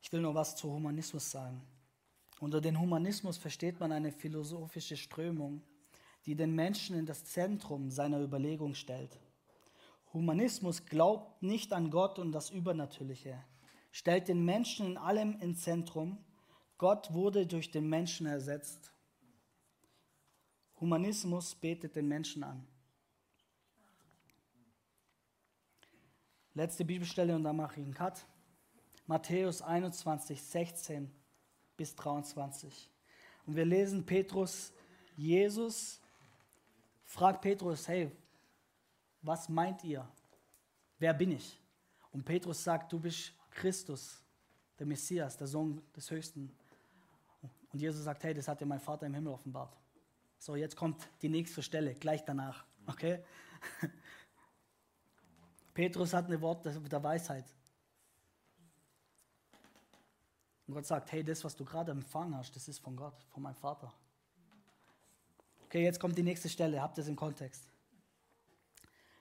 Ich 0.02 0.12
will 0.12 0.22
noch 0.22 0.34
was 0.34 0.56
zu 0.56 0.72
Humanismus 0.72 1.30
sagen. 1.30 1.62
Unter 2.40 2.62
den 2.62 2.80
Humanismus 2.80 3.38
versteht 3.38 3.80
man 3.80 3.92
eine 3.92 4.12
philosophische 4.12 4.96
Strömung, 4.96 5.62
die 6.26 6.36
den 6.36 6.56
Menschen 6.56 6.98
in 6.98 7.06
das 7.06 7.26
Zentrum 7.26 7.92
seiner 7.92 8.20
Überlegung 8.22 8.74
stellt. 8.74 9.20
Humanismus 10.14 10.86
glaubt 10.86 11.44
nicht 11.44 11.74
an 11.74 11.92
Gott 11.92 12.20
und 12.20 12.32
das 12.32 12.50
Übernatürliche, 12.50 13.44
stellt 13.92 14.28
den 14.28 14.44
Menschen 14.46 14.88
in 14.88 14.98
allem 14.98 15.40
ins 15.40 15.62
Zentrum, 15.62 16.18
Gott 16.78 17.14
wurde 17.14 17.48
durch 17.48 17.72
den 17.72 17.88
Menschen 17.88 18.26
ersetzt. 18.26 18.92
Humanismus 20.80 21.56
betet 21.56 21.96
den 21.96 22.08
Menschen 22.08 22.44
an. 22.44 22.68
Letzte 26.54 26.86
Bibelstelle 26.86 27.36
und 27.36 27.44
dann 27.44 27.56
mache 27.58 27.80
ich 27.80 27.86
einen 27.86 27.94
Cut. 27.94 28.26
Matthäus 29.08 29.62
21, 29.62 30.42
16 30.42 31.12
bis 31.78 31.96
23. 31.96 32.90
Und 33.46 33.56
wir 33.56 33.66
lesen 33.66 34.06
Petrus, 34.06 34.74
Jesus 35.16 36.02
fragt 37.16 37.42
Petrus, 37.42 37.88
hey, 37.88 38.12
was 39.22 39.48
meint 39.48 39.82
ihr? 39.86 40.06
Wer 41.00 41.14
bin 41.14 41.32
ich? 41.32 41.58
Und 42.12 42.26
Petrus 42.26 42.62
sagt, 42.62 42.92
du 42.92 43.00
bist 43.00 43.32
Christus, 43.50 44.22
der 44.78 44.86
Messias, 44.86 45.38
der 45.38 45.48
Sohn 45.48 45.82
des 45.96 46.12
Höchsten. 46.12 46.54
Und 47.72 47.80
Jesus 47.80 48.04
sagt, 48.04 48.22
hey, 48.26 48.34
das 48.34 48.50
hat 48.50 48.60
dir 48.60 48.66
mein 48.66 48.82
Vater 48.82 49.06
im 49.06 49.14
Himmel 49.14 49.32
offenbart. 49.32 49.78
So, 50.38 50.58
jetzt 50.58 50.76
kommt 50.76 51.08
die 51.22 51.30
nächste 51.30 51.64
Stelle, 51.64 51.94
gleich 51.94 52.26
danach. 52.26 52.66
Okay? 52.86 53.24
Petrus 55.74 56.14
hat 56.14 56.30
ein 56.30 56.42
Wort 56.42 56.66
der 56.66 57.04
Weisheit. 57.04 57.46
Und 60.68 60.74
Gott 60.74 60.86
sagt, 60.86 61.14
hey, 61.14 61.24
das, 61.24 61.42
was 61.46 61.56
du 61.56 61.64
gerade 61.64 61.92
empfangen 61.92 62.36
hast, 62.36 62.54
das 62.58 62.68
ist 62.68 62.80
von 62.80 62.98
Gott, 62.98 63.24
von 63.30 63.42
meinem 63.42 63.56
Vater. 63.56 63.94
Okay, 65.76 65.84
jetzt 65.84 66.00
kommt 66.00 66.18
die 66.18 66.24
nächste 66.24 66.48
Stelle, 66.48 66.82
habt 66.82 66.98
es 67.00 67.10
im 67.10 67.18
Kontext. 67.18 67.68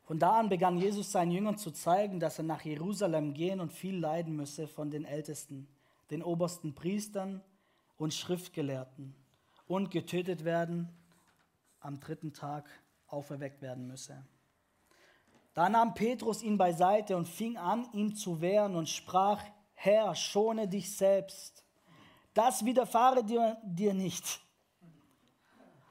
Von 0.04 0.20
da 0.20 0.38
an 0.38 0.48
begann 0.48 0.78
Jesus 0.78 1.10
seinen 1.10 1.32
Jüngern 1.32 1.58
zu 1.58 1.72
zeigen, 1.72 2.20
dass 2.20 2.38
er 2.38 2.44
nach 2.44 2.64
Jerusalem 2.64 3.34
gehen 3.34 3.58
und 3.58 3.72
viel 3.72 3.98
leiden 3.98 4.36
müsse 4.36 4.68
von 4.68 4.88
den 4.88 5.04
Ältesten, 5.04 5.66
den 6.12 6.22
obersten 6.22 6.72
Priestern 6.72 7.42
und 7.96 8.14
Schriftgelehrten 8.14 9.16
und 9.66 9.90
getötet 9.90 10.44
werden, 10.44 10.88
am 11.80 11.98
dritten 11.98 12.32
Tag 12.32 12.70
auferweckt 13.08 13.60
werden 13.60 13.88
müsse. 13.88 14.24
Da 15.54 15.68
nahm 15.68 15.94
Petrus 15.94 16.40
ihn 16.40 16.56
beiseite 16.56 17.16
und 17.16 17.26
fing 17.26 17.56
an, 17.56 17.88
ihm 17.92 18.14
zu 18.14 18.40
wehren 18.40 18.76
und 18.76 18.88
sprach, 18.88 19.42
Herr, 19.72 20.14
schone 20.14 20.68
dich 20.68 20.96
selbst. 20.96 21.64
Das 22.32 22.64
widerfahre 22.64 23.24
dir, 23.24 23.58
dir 23.64 23.92
nicht. 23.92 24.43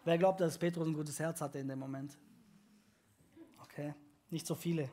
Wer 0.03 0.17
glaubt, 0.17 0.41
dass 0.41 0.57
Petrus 0.57 0.87
ein 0.87 0.93
gutes 0.93 1.19
Herz 1.19 1.39
hatte 1.39 1.59
in 1.59 1.67
dem 1.67 1.79
Moment? 1.79 2.17
Okay, 3.61 3.93
nicht 4.29 4.45
so 4.45 4.55
viele. 4.55 4.89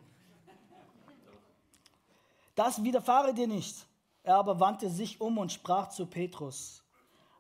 Das 2.55 2.83
widerfahre 2.83 3.35
dir 3.35 3.49
nicht. 3.49 3.87
Er 4.23 4.37
aber 4.37 4.61
wandte 4.61 4.91
sich 4.91 5.21
um 5.21 5.39
und 5.39 5.51
sprach 5.51 5.89
zu 5.89 6.07
Petrus, 6.07 6.83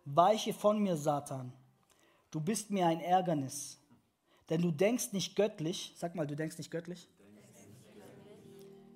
Weiche 0.04 0.54
von 0.54 0.82
mir, 0.82 0.96
Satan, 0.96 1.52
du 2.30 2.40
bist 2.40 2.70
mir 2.70 2.86
ein 2.86 3.00
Ärgernis, 3.00 3.78
denn 4.48 4.62
du 4.62 4.70
denkst 4.70 5.12
nicht 5.12 5.36
göttlich, 5.36 5.92
sag 5.96 6.14
mal, 6.14 6.26
du 6.26 6.34
denkst 6.34 6.56
nicht 6.56 6.70
göttlich, 6.70 7.06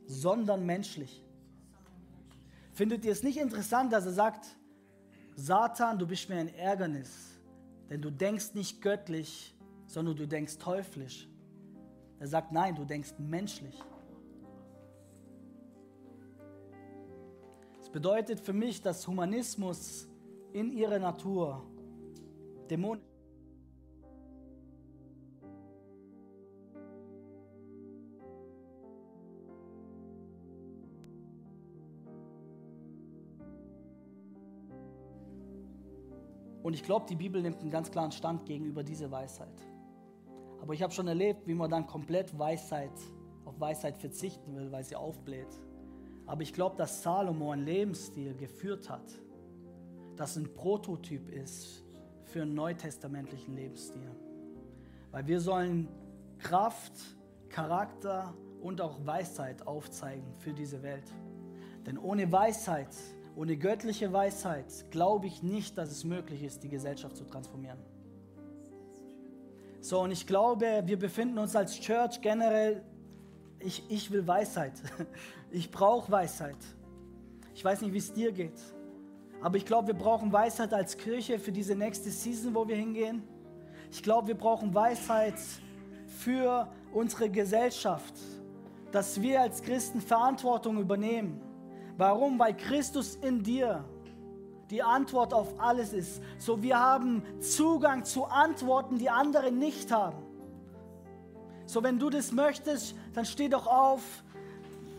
sondern 0.06 0.64
menschlich. 0.64 1.22
Findet 2.72 3.04
ihr 3.04 3.12
es 3.12 3.22
nicht 3.22 3.36
interessant, 3.36 3.92
dass 3.92 4.06
er 4.06 4.12
sagt, 4.12 4.46
Satan, 5.36 5.98
du 5.98 6.06
bist 6.06 6.28
mir 6.28 6.36
ein 6.36 6.52
Ärgernis, 6.54 7.33
denn 7.90 8.00
du 8.00 8.10
denkst 8.10 8.54
nicht 8.54 8.80
göttlich, 8.80 9.54
sondern 9.86 10.16
du 10.16 10.26
denkst 10.26 10.58
teuflisch. 10.58 11.28
Er 12.18 12.26
sagt, 12.26 12.52
nein, 12.52 12.74
du 12.74 12.84
denkst 12.84 13.14
menschlich. 13.18 13.78
Es 17.80 17.90
bedeutet 17.90 18.40
für 18.40 18.52
mich, 18.52 18.80
dass 18.80 19.06
Humanismus 19.06 20.08
in 20.52 20.72
ihrer 20.72 20.98
Natur 20.98 21.62
dämonisch 22.70 23.04
Und 36.74 36.80
ich 36.80 36.86
glaube, 36.86 37.06
die 37.08 37.14
Bibel 37.14 37.40
nimmt 37.40 37.60
einen 37.60 37.70
ganz 37.70 37.88
klaren 37.88 38.10
Stand 38.10 38.46
gegenüber 38.46 38.82
dieser 38.82 39.08
Weisheit. 39.08 39.62
Aber 40.60 40.74
ich 40.74 40.82
habe 40.82 40.92
schon 40.92 41.06
erlebt, 41.06 41.46
wie 41.46 41.54
man 41.54 41.70
dann 41.70 41.86
komplett 41.86 42.36
Weisheit 42.36 42.90
auf 43.44 43.60
Weisheit 43.60 43.96
verzichten 43.96 44.56
will, 44.56 44.72
weil 44.72 44.82
sie 44.82 44.96
aufbläht. 44.96 45.46
Aber 46.26 46.42
ich 46.42 46.52
glaube, 46.52 46.74
dass 46.74 47.04
Salomo 47.04 47.52
einen 47.52 47.64
Lebensstil 47.64 48.34
geführt 48.34 48.90
hat, 48.90 49.04
das 50.16 50.36
ein 50.36 50.52
Prototyp 50.52 51.28
ist 51.28 51.84
für 52.24 52.42
einen 52.42 52.54
neutestamentlichen 52.54 53.54
Lebensstil. 53.54 54.10
Weil 55.12 55.28
wir 55.28 55.38
sollen 55.38 55.86
Kraft, 56.40 56.94
Charakter 57.50 58.34
und 58.60 58.80
auch 58.80 58.98
Weisheit 59.06 59.64
aufzeigen 59.64 60.34
für 60.40 60.52
diese 60.52 60.82
Welt. 60.82 61.08
Denn 61.86 61.98
ohne 61.98 62.32
Weisheit 62.32 62.96
ohne 63.36 63.56
göttliche 63.56 64.12
Weisheit 64.12 64.90
glaube 64.90 65.26
ich 65.26 65.42
nicht, 65.42 65.76
dass 65.76 65.90
es 65.90 66.04
möglich 66.04 66.42
ist, 66.42 66.62
die 66.62 66.68
Gesellschaft 66.68 67.16
zu 67.16 67.24
transformieren. 67.24 67.78
So, 69.80 70.00
und 70.00 70.12
ich 70.12 70.26
glaube, 70.26 70.82
wir 70.86 70.98
befinden 70.98 71.38
uns 71.38 71.54
als 71.54 71.78
Church 71.78 72.20
generell, 72.20 72.82
ich, 73.58 73.82
ich 73.90 74.10
will 74.10 74.26
Weisheit. 74.26 74.72
Ich 75.50 75.70
brauche 75.70 76.10
Weisheit. 76.10 76.56
Ich 77.54 77.64
weiß 77.64 77.82
nicht, 77.82 77.92
wie 77.92 77.98
es 77.98 78.12
dir 78.12 78.32
geht. 78.32 78.60
Aber 79.40 79.56
ich 79.56 79.64
glaube, 79.64 79.86
wir 79.86 79.94
brauchen 79.94 80.32
Weisheit 80.32 80.74
als 80.74 80.96
Kirche 80.96 81.38
für 81.38 81.52
diese 81.52 81.76
nächste 81.76 82.10
Season, 82.10 82.52
wo 82.56 82.66
wir 82.66 82.74
hingehen. 82.74 83.22
Ich 83.92 84.02
glaube, 84.02 84.26
wir 84.26 84.34
brauchen 84.34 84.74
Weisheit 84.74 85.38
für 86.08 86.68
unsere 86.92 87.30
Gesellschaft, 87.30 88.14
dass 88.90 89.22
wir 89.22 89.42
als 89.42 89.62
Christen 89.62 90.00
Verantwortung 90.00 90.80
übernehmen 90.80 91.40
Warum? 91.96 92.38
Weil 92.38 92.56
Christus 92.56 93.16
in 93.16 93.42
dir 93.42 93.84
die 94.70 94.82
Antwort 94.82 95.32
auf 95.32 95.60
alles 95.60 95.92
ist. 95.92 96.20
So 96.38 96.62
wir 96.62 96.78
haben 96.78 97.22
Zugang 97.40 98.04
zu 98.04 98.24
Antworten, 98.24 98.98
die 98.98 99.10
andere 99.10 99.52
nicht 99.52 99.92
haben. 99.92 100.18
So 101.66 101.82
wenn 101.82 101.98
du 101.98 102.10
das 102.10 102.32
möchtest, 102.32 102.94
dann 103.14 103.24
steh 103.24 103.48
doch 103.48 103.66
auf, 103.66 104.02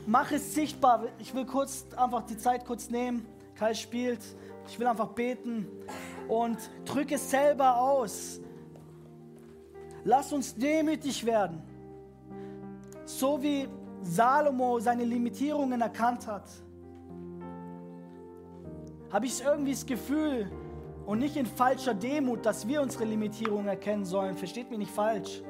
mach 0.08 0.32
es 0.32 0.54
sichtbar. 0.54 1.06
Ich 1.20 1.34
will 1.34 1.46
kurz 1.46 1.86
einfach 1.96 2.24
die 2.24 2.38
Zeit 2.38 2.66
kurz 2.66 2.90
nehmen. 2.90 3.26
Kai 3.56 3.74
spielt. 3.74 4.22
Ich 4.68 4.80
will 4.80 4.88
einfach 4.88 5.10
beten 5.10 5.68
und 6.28 6.58
drücke 6.86 7.16
es 7.16 7.30
selber 7.30 7.78
aus. 7.78 8.40
Lass 10.04 10.34
uns 10.34 10.56
demütig 10.56 11.26
werden. 11.26 11.62
So 13.06 13.42
wie 13.42 13.68
Salomo 14.02 14.80
seine 14.80 15.04
Limitierungen 15.04 15.82
erkannt 15.82 16.26
hat 16.28 16.46
habe 19.16 19.28
ich 19.28 19.42
irgendwie 19.42 19.72
das 19.72 19.86
Gefühl 19.86 20.52
und 21.06 21.20
nicht 21.20 21.38
in 21.38 21.46
falscher 21.46 21.94
Demut, 21.94 22.46
dass 22.46 22.68
wir 22.68 22.82
unsere 22.82 23.06
Limitierungen 23.06 23.66
erkennen 23.66 24.04
sollen. 24.04 24.36
Versteht 24.36 24.70
mich 24.70 24.78
nicht 24.78 24.92
falsch. 24.92 25.42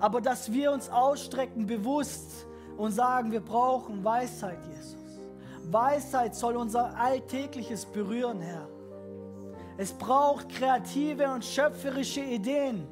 Aber 0.00 0.22
dass 0.22 0.50
wir 0.50 0.72
uns 0.72 0.88
ausstrecken 0.88 1.66
bewusst 1.66 2.46
und 2.78 2.92
sagen, 2.92 3.30
wir 3.30 3.40
brauchen 3.40 4.02
Weisheit, 4.02 4.56
Jesus. 4.68 5.20
Weisheit 5.64 6.34
soll 6.34 6.56
unser 6.56 6.98
Alltägliches 6.98 7.84
berühren, 7.84 8.40
Herr. 8.40 8.66
Es 9.76 9.92
braucht 9.92 10.48
kreative 10.48 11.30
und 11.30 11.44
schöpferische 11.44 12.22
Ideen. 12.22 12.88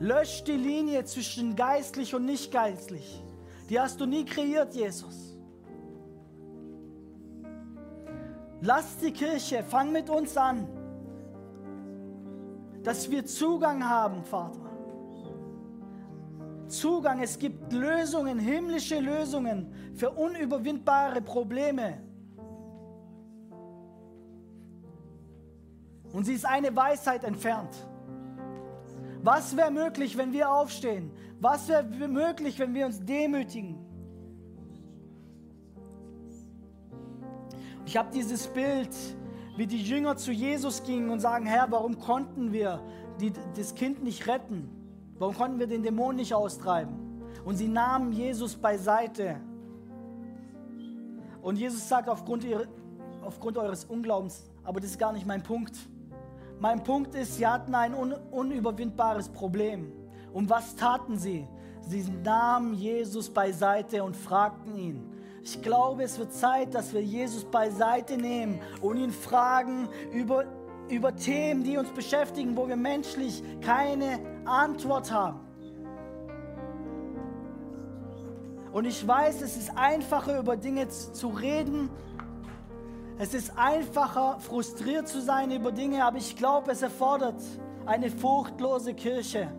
Lösch 0.00 0.44
die 0.44 0.52
Linie 0.52 1.06
zwischen 1.06 1.56
geistlich 1.56 2.14
und 2.14 2.26
nicht 2.26 2.52
geistlich. 2.52 3.22
Die 3.70 3.80
hast 3.80 3.98
du 4.02 4.04
nie 4.04 4.26
kreiert, 4.26 4.74
Jesus. 4.74 5.33
Lass 8.66 8.96
die 8.96 9.12
Kirche, 9.12 9.62
fang 9.62 9.92
mit 9.92 10.08
uns 10.08 10.38
an, 10.38 10.66
dass 12.82 13.10
wir 13.10 13.26
Zugang 13.26 13.86
haben, 13.86 14.24
Vater. 14.24 14.58
Zugang, 16.66 17.20
es 17.20 17.38
gibt 17.38 17.74
Lösungen, 17.74 18.38
himmlische 18.38 19.00
Lösungen 19.00 19.70
für 19.94 20.10
unüberwindbare 20.10 21.20
Probleme. 21.20 22.00
Und 26.14 26.24
sie 26.24 26.32
ist 26.32 26.46
eine 26.46 26.74
Weisheit 26.74 27.22
entfernt. 27.24 27.86
Was 29.22 29.54
wäre 29.54 29.70
möglich, 29.70 30.16
wenn 30.16 30.32
wir 30.32 30.50
aufstehen? 30.50 31.10
Was 31.38 31.68
wäre 31.68 31.84
möglich, 32.08 32.58
wenn 32.58 32.72
wir 32.72 32.86
uns 32.86 33.04
demütigen? 33.04 33.83
Ich 37.94 37.98
habe 37.98 38.10
dieses 38.12 38.48
Bild, 38.48 38.88
wie 39.56 39.68
die 39.68 39.80
Jünger 39.80 40.16
zu 40.16 40.32
Jesus 40.32 40.82
gingen 40.82 41.10
und 41.10 41.20
sagen, 41.20 41.46
Herr, 41.46 41.70
warum 41.70 42.00
konnten 42.00 42.52
wir 42.52 42.80
die, 43.20 43.32
das 43.56 43.76
Kind 43.76 44.02
nicht 44.02 44.26
retten? 44.26 44.68
Warum 45.20 45.36
konnten 45.36 45.60
wir 45.60 45.68
den 45.68 45.84
Dämon 45.84 46.16
nicht 46.16 46.34
austreiben? 46.34 47.22
Und 47.44 47.54
sie 47.54 47.68
nahmen 47.68 48.10
Jesus 48.10 48.56
beiseite 48.56 49.36
Und 51.40 51.56
Jesus 51.56 51.88
sagt 51.88 52.08
aufgrund, 52.08 52.42
ihrer, 52.42 52.64
aufgrund 53.22 53.58
eures 53.58 53.84
Unglaubens, 53.84 54.42
aber 54.64 54.80
das 54.80 54.90
ist 54.90 54.98
gar 54.98 55.12
nicht 55.12 55.24
mein 55.24 55.44
Punkt. 55.44 55.76
Mein 56.58 56.82
Punkt 56.82 57.14
ist, 57.14 57.36
sie 57.36 57.46
hatten 57.46 57.76
ein 57.76 57.94
un 57.94 58.12
unüberwindbares 58.32 59.28
Problem. 59.28 59.92
Und 60.32 60.50
was 60.50 60.74
taten 60.74 61.16
sie? 61.16 61.46
Sie 61.82 62.02
nahmen 62.24 62.74
Jesus 62.74 63.30
beiseite 63.30 64.02
und 64.02 64.16
fragten 64.16 64.76
ihn. 64.76 65.13
Ich 65.44 65.60
glaube, 65.60 66.02
es 66.02 66.18
wird 66.18 66.32
Zeit, 66.32 66.74
dass 66.74 66.92
wir 66.94 67.02
Jesus 67.02 67.44
beiseite 67.44 68.16
nehmen 68.16 68.60
und 68.80 68.96
ihn 68.96 69.12
fragen 69.12 69.88
über, 70.10 70.46
über 70.88 71.14
Themen, 71.14 71.62
die 71.62 71.76
uns 71.76 71.90
beschäftigen, 71.90 72.56
wo 72.56 72.66
wir 72.66 72.76
menschlich 72.76 73.42
keine 73.60 74.18
Antwort 74.46 75.12
haben. 75.12 75.40
Und 78.72 78.86
ich 78.86 79.06
weiß, 79.06 79.42
es 79.42 79.56
ist 79.56 79.76
einfacher, 79.76 80.38
über 80.38 80.56
Dinge 80.56 80.88
zu 80.88 81.28
reden. 81.28 81.90
Es 83.18 83.34
ist 83.34 83.52
einfacher, 83.56 84.40
frustriert 84.40 85.06
zu 85.06 85.20
sein 85.20 85.52
über 85.52 85.70
Dinge, 85.70 86.04
aber 86.04 86.16
ich 86.16 86.34
glaube, 86.34 86.72
es 86.72 86.82
erfordert 86.82 87.40
eine 87.86 88.10
furchtlose 88.10 88.94
Kirche 88.94 89.52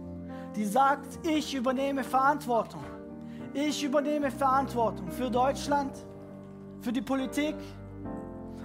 die 0.55 0.65
sagt, 0.65 1.19
ich 1.27 1.53
übernehme 1.53 2.03
Verantwortung. 2.03 2.83
Ich 3.57 3.85
übernehme 3.85 4.31
Verantwortung 4.31 5.09
für 5.09 5.31
Deutschland, 5.31 5.93
für 6.81 6.91
die 6.91 7.01
Politik. 7.01 7.55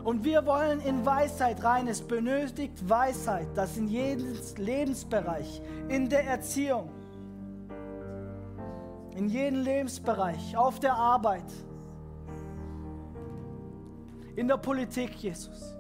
Und 0.02 0.24
wir 0.24 0.44
wollen 0.44 0.80
in 0.80 1.06
Weisheit 1.06 1.62
rein. 1.62 1.86
Es 1.86 2.02
benötigt 2.02 2.88
Weisheit, 2.88 3.46
das 3.54 3.76
in 3.76 3.86
jedem 3.86 4.34
Lebensbereich, 4.56 5.62
in 5.88 6.08
der 6.08 6.24
Erziehung, 6.24 6.90
in 9.14 9.28
jedem 9.28 9.62
Lebensbereich, 9.62 10.56
auf 10.56 10.80
der 10.80 10.96
Arbeit, 10.96 11.52
in 14.34 14.48
der 14.48 14.56
Politik, 14.56 15.14
Jesus. 15.22 15.76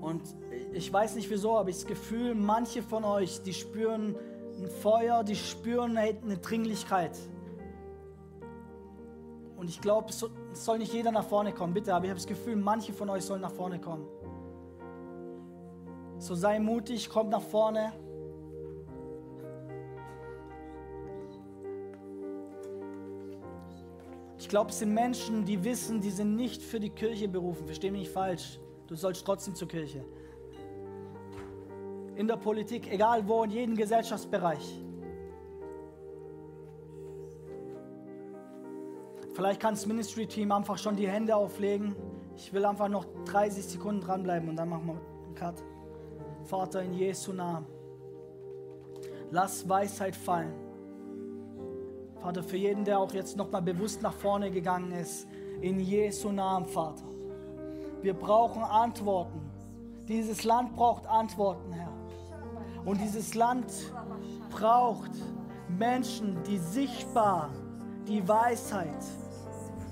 Und 0.00 0.22
ich 0.72 0.92
weiß 0.92 1.16
nicht 1.16 1.30
wieso, 1.30 1.56
aber 1.56 1.68
ich 1.70 1.76
das 1.76 1.86
Gefühl, 1.86 2.34
manche 2.34 2.82
von 2.82 3.04
euch, 3.04 3.42
die 3.42 3.52
spüren 3.52 4.16
ein 4.58 4.68
Feuer, 4.68 5.24
die 5.24 5.36
spüren 5.36 5.96
eine 5.96 6.36
Dringlichkeit. 6.38 7.16
Und 9.56 9.68
ich 9.68 9.80
glaube, 9.80 10.10
es 10.10 10.24
soll 10.52 10.78
nicht 10.78 10.92
jeder 10.92 11.12
nach 11.12 11.24
vorne 11.24 11.52
kommen, 11.52 11.74
bitte, 11.74 11.94
aber 11.94 12.04
ich 12.04 12.10
habe 12.10 12.18
das 12.18 12.26
Gefühl, 12.26 12.56
manche 12.56 12.92
von 12.92 13.10
euch 13.10 13.24
sollen 13.24 13.42
nach 13.42 13.52
vorne 13.52 13.80
kommen. 13.80 14.06
So 16.18 16.34
sei 16.34 16.58
mutig, 16.58 17.08
kommt 17.08 17.30
nach 17.30 17.42
vorne. 17.42 17.92
Ich 24.38 24.48
glaube, 24.48 24.70
es 24.70 24.78
sind 24.78 24.92
Menschen, 24.94 25.44
die 25.44 25.62
wissen, 25.62 26.00
die 26.00 26.10
sind 26.10 26.36
nicht 26.36 26.62
für 26.62 26.80
die 26.80 26.90
Kirche 26.90 27.28
berufen. 27.28 27.66
Verstehe 27.66 27.90
mich 27.90 28.00
nicht 28.00 28.12
falsch. 28.12 28.58
Du 28.86 28.96
sollst 28.96 29.24
trotzdem 29.24 29.54
zur 29.54 29.68
Kirche. 29.68 30.04
In 32.16 32.26
der 32.26 32.36
Politik, 32.36 32.90
egal 32.92 33.26
wo, 33.26 33.44
in 33.44 33.50
jedem 33.50 33.76
Gesellschaftsbereich. 33.76 34.80
Vielleicht 39.32 39.60
kann 39.60 39.74
das 39.74 39.86
Ministry-Team 39.86 40.52
einfach 40.52 40.76
schon 40.76 40.96
die 40.96 41.08
Hände 41.08 41.34
auflegen. 41.34 41.94
Ich 42.36 42.52
will 42.52 42.64
einfach 42.64 42.88
noch 42.88 43.06
30 43.26 43.64
Sekunden 43.64 44.00
dranbleiben 44.00 44.48
und 44.48 44.56
dann 44.56 44.68
machen 44.68 44.86
wir 44.86 44.94
einen 44.94 45.34
Cut. 45.34 45.62
Vater, 46.44 46.82
in 46.82 46.94
Jesu 46.94 47.32
Namen, 47.32 47.66
lass 49.30 49.68
Weisheit 49.68 50.16
fallen. 50.16 50.52
Vater, 52.20 52.42
für 52.42 52.56
jeden, 52.56 52.84
der 52.84 52.98
auch 52.98 53.12
jetzt 53.12 53.36
nochmal 53.36 53.62
bewusst 53.62 54.02
nach 54.02 54.12
vorne 54.12 54.50
gegangen 54.50 54.92
ist, 54.92 55.26
in 55.60 55.80
Jesu 55.80 56.32
Namen, 56.32 56.66
Vater. 56.66 57.04
Wir 58.02 58.14
brauchen 58.14 58.62
Antworten. 58.62 59.40
Dieses 60.08 60.44
Land 60.44 60.74
braucht 60.74 61.06
Antworten, 61.06 61.72
Herr. 61.72 61.89
Und 62.84 63.00
dieses 63.00 63.34
Land 63.34 63.66
braucht 64.50 65.10
Menschen, 65.68 66.42
die 66.44 66.58
sichtbar 66.58 67.50
die 68.06 68.26
Weisheit, 68.26 69.04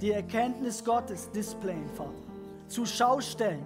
die 0.00 0.12
Erkenntnis 0.12 0.84
Gottes 0.84 1.30
displayen, 1.30 1.88
Vater. 1.90 2.10
Zur 2.68 2.86
Schau 2.86 3.20
stellen. 3.20 3.64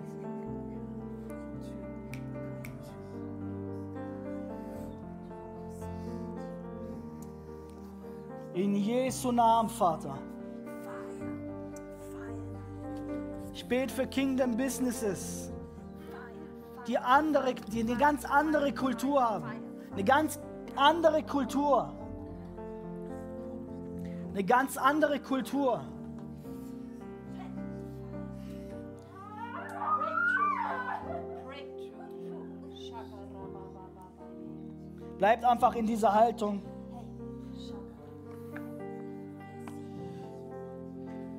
In 8.54 8.74
Jesu 8.76 9.32
Namen, 9.32 9.68
Vater. 9.70 10.18
Ich 13.54 13.66
bete 13.66 13.92
für 13.92 14.06
Kingdom 14.06 14.56
Businesses, 14.56 15.51
die, 16.86 16.98
andere, 16.98 17.54
die 17.54 17.80
eine 17.80 17.96
ganz 17.96 18.24
andere 18.24 18.72
Kultur 18.72 19.22
haben. 19.22 19.46
Eine 19.92 20.04
ganz 20.04 20.38
andere 20.76 21.22
Kultur. 21.22 21.92
Eine 24.32 24.44
ganz 24.44 24.76
andere 24.76 25.20
Kultur. 25.20 25.82
Bleibt 35.18 35.44
einfach 35.44 35.76
in 35.76 35.86
dieser 35.86 36.12
Haltung. 36.12 36.62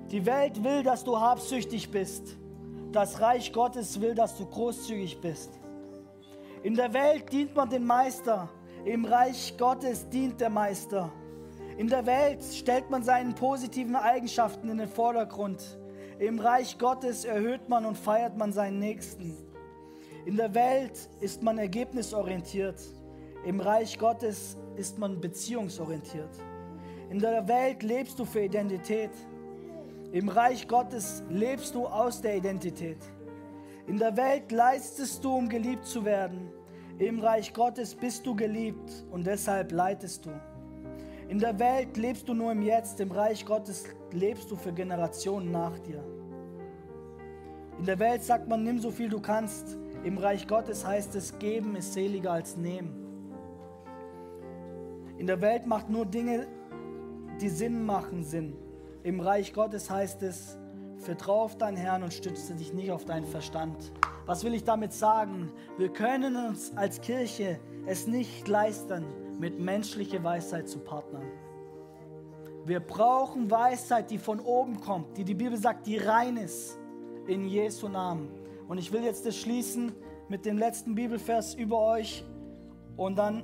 Die 0.10 0.26
Welt 0.26 0.64
will, 0.64 0.84
dass 0.84 1.04
du 1.04 1.20
habsüchtig 1.20 1.90
bist. 1.90 2.38
Das 2.94 3.20
Reich 3.20 3.52
Gottes 3.52 4.00
will, 4.00 4.14
dass 4.14 4.38
du 4.38 4.46
großzügig 4.46 5.20
bist. 5.20 5.50
In 6.62 6.76
der 6.76 6.94
Welt 6.94 7.32
dient 7.32 7.56
man 7.56 7.68
den 7.68 7.84
Meister. 7.84 8.48
Im 8.86 9.06
Reich 9.06 9.58
Gottes 9.58 10.08
dient 10.10 10.40
der 10.40 10.52
Meister. 10.52 11.12
In 11.80 11.88
der 11.88 12.06
Welt 12.06 12.44
stellt 12.44 12.92
man 12.92 13.02
seine 13.02 13.34
positiven 13.34 13.96
Eigenschaften 13.96 14.70
in 14.70 14.78
den 14.78 14.88
Vordergrund. 14.88 15.80
Im 16.20 16.38
Reich 16.38 16.78
Gottes 16.78 17.26
erhöht 17.26 17.68
man 17.68 17.84
und 17.88 17.98
feiert 17.98 18.38
man 18.38 18.54
seinen 18.54 18.78
Nächsten. 18.78 19.36
In 20.28 20.38
der 20.38 20.54
Welt 20.54 21.10
ist 21.20 21.42
man 21.42 21.58
ergebnisorientiert. 21.58 22.80
Im 23.44 23.60
Reich 23.60 23.98
Gottes 23.98 24.56
ist 24.76 25.00
man 25.00 25.20
beziehungsorientiert. 25.20 26.30
In 27.10 27.18
der 27.18 27.48
Welt 27.48 27.82
lebst 27.82 28.20
du 28.20 28.26
für 28.26 28.44
Identität. 28.44 29.10
Im 30.14 30.30
Reich 30.30 30.68
Gottes 30.68 31.24
lebst 31.28 31.74
du 31.74 31.88
aus 31.88 32.22
der 32.22 32.38
Identität. 32.38 33.00
In 33.88 33.98
der 33.98 34.16
Welt 34.16 34.52
leistest 34.52 35.24
du, 35.24 35.36
um 35.36 35.50
geliebt 35.50 35.88
zu 35.88 36.06
werden. 36.06 36.52
Im 37.00 37.20
Reich 37.20 37.52
Gottes 37.52 37.96
bist 37.96 38.24
du 38.28 38.36
geliebt 38.36 39.08
und 39.10 39.26
deshalb 39.26 39.72
leitest 39.72 40.28
du. 40.28 40.30
In 41.30 41.40
der 41.40 41.58
Welt 41.58 41.98
lebst 41.98 42.30
du 42.30 42.36
nur 42.36 42.52
im 42.52 42.62
Jetzt, 42.62 43.00
im 43.00 43.12
Reich 43.12 43.44
Gottes 43.44 43.86
lebst 44.12 44.52
du 44.52 44.56
für 44.56 44.72
Generationen 44.72 45.50
nach 45.50 45.80
dir. 45.80 46.04
In 47.80 47.86
der 47.86 47.98
Welt 47.98 48.22
sagt 48.22 48.48
man, 48.48 48.64
nimm 48.64 48.78
so 48.78 48.92
viel 48.92 49.10
du 49.10 49.20
kannst. 49.20 49.80
Im 50.04 50.20
Reich 50.20 50.48
Gottes 50.48 50.86
heißt 50.86 51.16
es, 51.16 51.40
geben 51.40 51.76
ist 51.76 51.92
seliger 51.94 52.34
als 52.34 52.56
nehmen. 52.56 52.94
In 55.18 55.26
der 55.26 55.42
Welt 55.42 55.66
macht 55.66 55.90
nur 55.90 56.06
Dinge, 56.06 56.46
die 57.42 57.50
Sinn 57.50 57.84
machen, 57.84 58.24
Sinn. 58.24 58.63
Im 59.04 59.20
Reich 59.20 59.52
Gottes 59.52 59.90
heißt 59.90 60.24
es, 60.24 60.58
vertraue 60.98 61.42
auf 61.42 61.58
deinen 61.58 61.76
Herrn 61.76 62.04
und 62.04 62.14
stütze 62.14 62.56
dich 62.56 62.74
nicht 62.74 62.90
auf 62.90 63.04
deinen 63.04 63.26
Verstand. 63.26 63.92
Was 64.26 64.46
will 64.46 64.54
ich 64.54 64.64
damit 64.64 64.94
sagen? 64.94 65.52
Wir 65.78 65.90
können 65.90 66.38
uns 66.38 66.72
als 66.78 67.02
Kirche 67.02 67.60
es 67.86 68.08
nicht 68.08 68.48
leisten, 68.48 69.04
mit 69.40 69.60
menschlicher 69.60 70.24
Weisheit 70.24 70.70
zu 70.70 70.80
partnern. 70.80 71.26
Wir 72.66 72.80
brauchen 72.80 73.52
Weisheit, 73.52 74.10
die 74.10 74.18
von 74.18 74.40
oben 74.40 74.80
kommt, 74.80 75.18
die 75.18 75.26
die 75.26 75.34
Bibel 75.34 75.58
sagt, 75.58 75.86
die 75.86 75.98
rein 75.98 76.38
ist, 76.38 76.78
in 77.28 77.46
Jesu 77.46 77.90
Namen. 77.90 78.30
Und 78.70 78.78
ich 78.78 78.94
will 78.94 79.04
jetzt 79.04 79.26
das 79.26 79.36
schließen 79.36 79.92
mit 80.30 80.46
dem 80.46 80.58
letzten 80.58 80.96
Bibelvers 80.96 81.56
über 81.56 81.82
euch 81.82 82.24
und 82.96 83.18
dann 83.18 83.44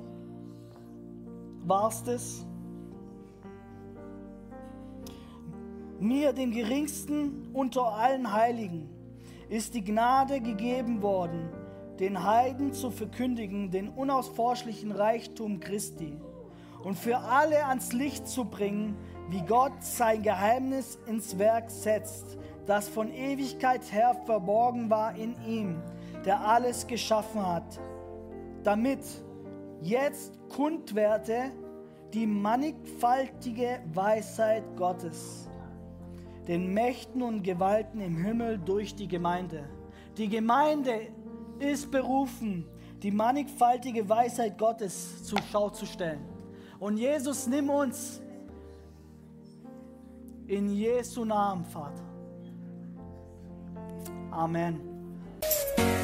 war 1.66 1.88
es 1.88 2.02
das. 2.02 2.46
Mir, 6.00 6.32
dem 6.32 6.52
geringsten 6.52 7.48
unter 7.52 7.94
allen 7.94 8.32
Heiligen, 8.32 8.88
ist 9.48 9.74
die 9.74 9.84
Gnade 9.84 10.40
gegeben 10.40 11.02
worden, 11.02 11.50
den 11.98 12.24
Heiden 12.24 12.72
zu 12.72 12.90
verkündigen, 12.90 13.70
den 13.70 13.88
unausforschlichen 13.88 14.92
Reichtum 14.92 15.60
Christi 15.60 16.16
und 16.82 16.96
für 16.96 17.18
alle 17.18 17.66
ans 17.66 17.92
Licht 17.92 18.26
zu 18.26 18.44
bringen, 18.44 18.96
wie 19.28 19.42
Gott 19.42 19.72
sein 19.80 20.22
Geheimnis 20.22 20.98
ins 21.06 21.38
Werk 21.38 21.70
setzt, 21.70 22.38
das 22.66 22.88
von 22.88 23.12
Ewigkeit 23.12 23.92
her 23.92 24.14
verborgen 24.24 24.88
war 24.88 25.14
in 25.14 25.34
ihm, 25.46 25.82
der 26.24 26.40
alles 26.40 26.86
geschaffen 26.86 27.46
hat, 27.46 27.80
damit 28.62 29.00
jetzt 29.82 30.38
kund 30.48 30.94
werde, 30.94 31.52
die 32.14 32.26
mannigfaltige 32.26 33.80
Weisheit 33.92 34.64
Gottes, 34.76 35.49
den 36.50 36.74
Mächten 36.74 37.22
und 37.22 37.44
Gewalten 37.44 38.00
im 38.00 38.16
Himmel 38.16 38.58
durch 38.58 38.96
die 38.96 39.06
Gemeinde. 39.06 39.68
Die 40.18 40.28
Gemeinde 40.28 40.94
ist 41.60 41.92
berufen, 41.92 42.66
die 43.04 43.12
mannigfaltige 43.12 44.08
Weisheit 44.08 44.58
Gottes 44.58 45.22
zur 45.22 45.38
Schau 45.52 45.70
zu 45.70 45.86
stellen. 45.86 46.26
Und 46.80 46.96
Jesus, 46.96 47.46
nimm 47.46 47.70
uns 47.70 48.20
in 50.48 50.72
Jesu 50.72 51.24
Namen, 51.24 51.64
Vater. 51.66 52.02
Amen. 54.32 54.80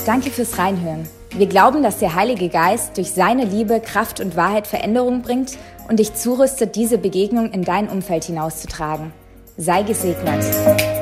Danke 0.07 0.31
fürs 0.31 0.57
Reinhören. 0.57 1.09
Wir 1.33 1.49
glauben, 1.49 1.83
dass 1.83 1.99
der 1.99 2.15
Heilige 2.15 2.49
Geist 2.49 2.97
durch 2.97 3.11
seine 3.11 3.47
Liebe, 3.47 3.81
Kraft 3.81 4.21
und 4.21 4.37
Wahrheit 4.37 4.69
Veränderung 4.69 5.23
bringt 5.23 5.59
und 5.89 5.99
dich 5.99 6.15
zurüstet, 6.15 6.77
diese 6.77 6.99
Begegnung 6.99 7.51
in 7.51 7.65
dein 7.65 7.89
Umfeld 7.89 8.23
hinauszutragen. 8.23 9.13
Sei 9.59 9.83
gesegnet. 9.83 10.96